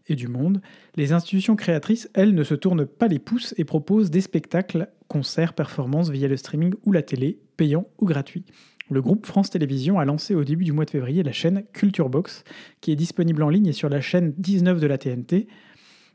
et 0.08 0.15
du 0.15 0.27
monde, 0.27 0.62
les 0.95 1.13
institutions 1.13 1.55
créatrices, 1.55 2.10
elles, 2.15 2.34
ne 2.34 2.43
se 2.43 2.55
tournent 2.55 2.88
pas 2.88 3.08
les 3.08 3.19
pouces 3.19 3.53
et 3.58 3.63
proposent 3.63 4.10
des 4.10 4.21
spectacles, 4.21 4.88
concerts, 5.08 5.53
performances 5.53 6.10
via 6.10 6.27
le 6.27 6.38
streaming 6.38 6.73
ou 6.86 6.91
la 6.91 7.03
télé, 7.03 7.38
payants 7.58 7.88
ou 7.99 8.05
gratuits. 8.05 8.45
Le 8.89 9.03
groupe 9.03 9.27
France 9.27 9.51
Télévisions 9.51 9.99
a 9.99 10.05
lancé 10.05 10.34
au 10.34 10.43
début 10.43 10.63
du 10.63 10.71
mois 10.71 10.86
de 10.86 10.89
février 10.89 11.21
la 11.21 11.32
chaîne 11.32 11.63
Culture 11.73 12.10
Box, 12.10 12.43
qui 12.82 12.91
est 12.91 12.95
disponible 12.95 13.43
en 13.43 13.49
ligne 13.49 13.67
et 13.67 13.73
sur 13.73 13.88
la 13.88 14.01
chaîne 14.01 14.34
19 14.39 14.79
de 14.79 14.88
la 14.88 14.97
TNT. 14.97 15.47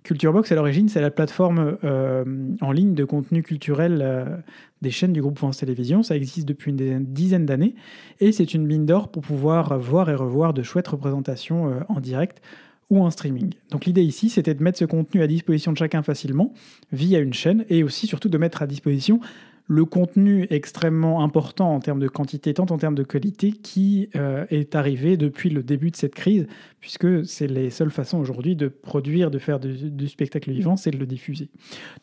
Culture 0.05 0.35
Box, 0.35 0.53
à 0.53 0.55
l'origine, 0.55 0.91
c'est 0.91 1.01
la 1.01 1.11
plateforme 1.11 1.79
euh, 1.83 2.25
en 2.61 2.73
ligne 2.73 2.95
de 2.95 3.07
contenu 3.07 3.43
culturel 3.43 4.01
euh, 4.03 4.37
des 4.83 4.91
chaînes 4.91 5.15
du 5.15 5.23
groupe 5.23 5.39
France 5.39 5.57
Télévisions. 5.57 6.03
Ça 6.03 6.15
existe 6.15 6.47
depuis 6.47 6.73
une 6.73 6.77
dizaine- 6.77 7.07
dizaine 7.07 7.47
d'années 7.47 7.75
et 8.21 8.31
c'est 8.31 8.53
une 8.53 8.67
mine 8.67 8.85
d'or 8.85 9.11
pour 9.11 9.23
pouvoir 9.23 9.79
voir 9.79 10.11
et 10.11 10.15
revoir 10.15 10.53
de 10.53 10.63
chouettes 10.63 10.89
représentations 10.89 11.71
euh, 11.71 11.81
en 11.89 12.01
direct 12.01 12.43
ou 12.91 13.01
en 13.01 13.11
streaming. 13.11 13.55
Donc 13.71 13.87
l'idée 13.87 14.03
ici, 14.03 14.29
c'était 14.29 14.53
de 14.53 14.63
mettre 14.63 14.79
ce 14.79 14.85
contenu 14.85 15.23
à 15.23 15.27
disposition 15.27 15.73
de 15.73 15.79
chacun 15.79 16.03
facilement 16.03 16.53
via 16.93 17.19
une 17.19 17.33
chaîne 17.33 17.65
et 17.71 17.83
aussi 17.83 18.07
surtout 18.07 18.29
de 18.29 18.37
mettre 18.37 18.61
à 18.61 18.67
disposition 18.67 19.21
le 19.67 19.85
contenu 19.85 20.47
extrêmement 20.51 21.23
important 21.23 21.75
en 21.75 21.81
termes 21.81 21.99
de 21.99 22.09
quantité, 22.09 22.53
tant 22.53 22.67
en 22.71 22.77
termes 22.77 22.95
de 22.95 23.03
qualité, 23.03 23.53
qui 23.53 24.11
euh, 24.15 24.45
est 24.51 24.75
arrivé 24.75 25.17
depuis 25.17 25.49
le 25.49 25.63
début 25.63 25.91
de 25.91 25.97
cette 25.97 26.15
crise, 26.15 26.47
puisque 26.81 27.25
c'est 27.25 27.47
les 27.47 27.71
seules 27.71 27.91
façons 27.91 28.19
aujourd'hui 28.19 28.57
de 28.57 28.69
produire, 28.69 29.31
de 29.31 29.39
faire 29.39 29.61
du, 29.61 30.09
spectacle 30.09 30.51
vivant, 30.51 30.77
c'est 30.77 30.91
de 30.91 30.99
le 30.99 31.07
diffuser. 31.07 31.49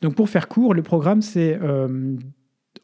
Donc 0.01 0.15
pour 0.15 0.29
faire 0.29 0.47
court, 0.47 0.73
le 0.73 0.81
programme, 0.81 1.21
c'est 1.21 1.59
euh, 1.61 2.15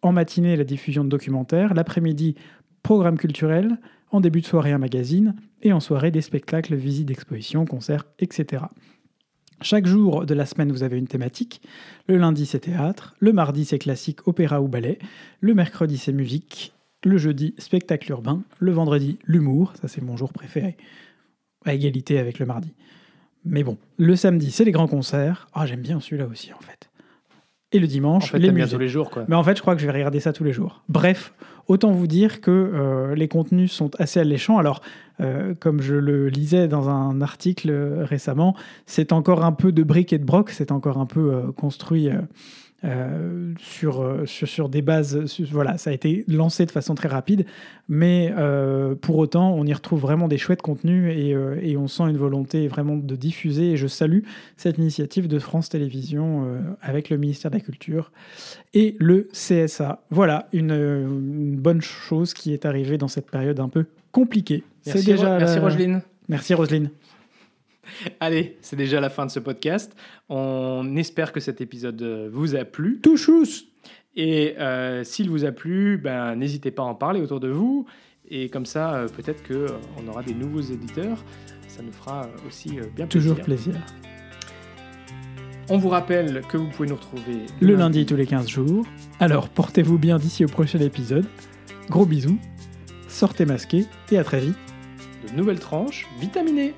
en 0.03 0.11
matinée 0.11 0.55
la 0.55 0.63
diffusion 0.63 1.03
de 1.03 1.09
documentaires, 1.09 1.73
l'après-midi, 1.73 2.35
programme 2.83 3.17
culturel, 3.17 3.79
en 4.11 4.21
début 4.21 4.41
de 4.41 4.45
soirée 4.45 4.71
un 4.71 4.77
magazine, 4.77 5.35
et 5.63 5.73
en 5.73 5.79
soirée 5.79 6.11
des 6.11 6.21
spectacles, 6.21 6.75
visites 6.75 7.07
d'expositions, 7.07 7.65
concerts, 7.65 8.05
etc. 8.19 8.63
Chaque 9.61 9.87
jour 9.87 10.25
de 10.25 10.33
la 10.35 10.45
semaine, 10.45 10.71
vous 10.71 10.83
avez 10.83 10.97
une 10.97 11.07
thématique. 11.07 11.61
Le 12.07 12.17
lundi, 12.17 12.45
c'est 12.45 12.59
théâtre. 12.59 13.15
Le 13.19 13.33
mardi, 13.33 13.65
c'est 13.65 13.79
classique, 13.79 14.27
opéra 14.27 14.61
ou 14.61 14.67
ballet. 14.67 14.99
Le 15.41 15.55
mercredi, 15.55 15.97
c'est 15.97 16.13
musique. 16.13 16.73
Le 17.03 17.17
jeudi, 17.17 17.55
spectacle 17.57 18.11
urbain. 18.11 18.43
Le 18.59 18.71
vendredi, 18.71 19.17
l'humour. 19.25 19.73
Ça, 19.81 19.87
c'est 19.87 20.01
mon 20.01 20.15
jour 20.15 20.31
préféré. 20.31 20.77
À 21.65 21.73
égalité 21.73 22.19
avec 22.19 22.37
le 22.37 22.45
mardi. 22.45 22.73
Mais 23.45 23.63
bon, 23.63 23.77
le 23.97 24.15
samedi, 24.15 24.51
c'est 24.51 24.63
les 24.63 24.71
grands 24.71 24.87
concerts. 24.87 25.47
Ah, 25.53 25.65
j'aime 25.65 25.81
bien 25.81 25.99
celui-là 25.99 26.27
aussi, 26.27 26.53
en 26.53 26.59
fait. 26.59 26.89
Et 27.73 27.79
le 27.79 27.85
En 27.85 27.89
dimanche, 27.89 28.31
fait, 28.31 28.39
les 28.39 28.51
musées. 28.51 28.71
tous 28.73 28.79
les 28.79 28.87
jours, 28.87 29.09
quoi. 29.09 29.25
Mais 29.27 29.35
en 29.35 29.43
fait, 29.43 29.57
je 29.57 29.61
crois 29.61 29.75
que 29.75 29.81
je 29.81 29.85
vais 29.87 29.91
regarder 29.91 30.19
ça 30.21 30.31
tous 30.31 30.43
les 30.45 30.53
jours. 30.53 30.83
Bref, 30.87 31.33
autant 31.67 31.91
vous 31.91 32.07
dire 32.07 32.39
que 32.39 32.49
euh, 32.51 33.13
les 33.13 33.27
contenus 33.27 33.71
sont 33.73 33.91
assez 33.99 34.21
alléchants. 34.21 34.57
Alors, 34.57 34.81
euh, 35.19 35.53
comme 35.59 35.81
je 35.81 35.95
le 35.95 36.29
lisais 36.29 36.69
dans 36.69 36.87
un 36.89 37.19
article 37.21 37.69
euh, 37.69 38.05
récemment, 38.05 38.55
c'est 38.85 39.11
encore 39.11 39.43
un 39.43 39.51
peu 39.51 39.73
de 39.73 39.83
briques 39.83 40.13
et 40.13 40.17
de 40.17 40.23
broc, 40.23 40.49
c'est 40.51 40.71
encore 40.71 40.97
un 40.97 41.05
peu 41.05 41.33
euh, 41.33 41.51
construit 41.51 42.09
euh, 42.83 43.53
sur, 43.59 44.01
euh, 44.01 44.25
sur, 44.25 44.47
sur 44.47 44.69
des 44.69 44.81
bases. 44.81 45.25
sur- 45.25 45.47
voilà, 45.51 45.77
ça 45.77 45.89
a 45.89 45.93
été 45.93 46.23
lancé 46.27 46.65
de 46.65 46.71
façon 46.71 46.93
très 46.95 47.07
rapide, 47.07 47.45
mais 47.89 48.31
euh, 48.37 48.93
pour 48.95 49.17
autant, 49.17 49.53
on 49.55 49.65
y 49.65 49.73
retrouve 49.73 49.99
vraiment 49.99 50.27
des 50.27 50.37
chouettes 50.37 50.61
contenus 50.61 51.11
et, 51.17 51.33
euh, 51.33 51.57
et 51.61 51.75
on 51.75 51.87
sent 51.87 52.03
une 52.03 52.17
volonté 52.17 52.67
vraiment 52.67 52.95
de 52.95 53.15
diffuser. 53.15 53.71
Et 53.71 53.77
je 53.77 53.87
salue 53.87 54.19
cette 54.57 54.77
initiative 54.77 55.27
de 55.27 55.39
France 55.39 55.69
Télévisions 55.69 56.45
avec 56.81 57.09
le 57.09 57.17
ministère 57.17 57.49
de 57.51 57.55
la 57.57 57.61
Culture 57.61 58.11
et 58.73 58.95
le 58.99 59.27
CSA. 59.33 60.03
Voilà 60.11 60.47
une, 60.53 60.71
une 60.71 61.55
bonne 61.55 61.81
chose 61.81 62.33
qui 62.33 62.53
est 62.53 62.65
arrivée 62.65 62.97
dans 62.97 63.07
cette 63.07 63.29
période 63.31 63.59
un 63.59 63.69
peu 63.69 63.85
compliquée. 64.11 64.63
Merci, 64.85 65.05
déjà 65.05 65.33
Ro- 65.33 65.39
merci 65.39 65.59
Rogeline. 65.59 66.01
Merci 66.29 66.53
Roselyne. 66.53 66.89
Allez, 68.19 68.57
c'est 68.61 68.75
déjà 68.75 68.99
la 68.99 69.09
fin 69.09 69.25
de 69.25 69.31
ce 69.31 69.39
podcast. 69.39 69.95
On 70.29 70.95
espère 70.95 71.31
que 71.31 71.39
cet 71.39 71.61
épisode 71.61 72.01
euh, 72.01 72.29
vous 72.31 72.55
a 72.55 72.65
plu. 72.65 72.99
Touchous 73.01 73.65
Et 74.15 74.55
euh, 74.59 75.03
s'il 75.03 75.29
vous 75.29 75.45
a 75.45 75.51
plu, 75.51 75.97
ben, 75.97 76.35
n'hésitez 76.35 76.71
pas 76.71 76.83
à 76.83 76.85
en 76.85 76.95
parler 76.95 77.21
autour 77.21 77.39
de 77.39 77.49
vous. 77.49 77.85
Et 78.29 78.49
comme 78.49 78.65
ça, 78.65 78.93
euh, 78.95 79.07
peut-être 79.07 79.41
qu'on 79.47 80.07
aura 80.07 80.23
des 80.23 80.33
nouveaux 80.33 80.61
éditeurs. 80.61 81.23
Ça 81.67 81.81
nous 81.83 81.91
fera 81.91 82.27
aussi 82.47 82.79
bien 82.95 83.07
Toujours 83.07 83.35
plaisir. 83.39 83.73
plaisir. 83.73 83.85
On 85.69 85.77
vous 85.77 85.89
rappelle 85.89 86.41
que 86.49 86.55
vous 86.57 86.69
pouvez 86.69 86.87
nous 86.87 86.95
retrouver 86.95 87.45
Le 87.59 87.75
lundi 87.75 88.05
tous 88.05 88.15
les 88.15 88.25
15 88.25 88.47
jours. 88.47 88.85
Alors 89.19 89.49
portez-vous 89.49 89.97
bien 89.97 90.17
d'ici 90.17 90.45
au 90.45 90.47
prochain 90.47 90.79
épisode. 90.79 91.25
Gros 91.89 92.05
bisous. 92.05 92.39
Sortez 93.09 93.45
masqués 93.45 93.85
et 94.11 94.17
à 94.17 94.23
très 94.23 94.39
vite. 94.39 94.55
de 95.29 95.35
nouvelles 95.35 95.59
tranches 95.59 96.07
vitaminées. 96.19 96.73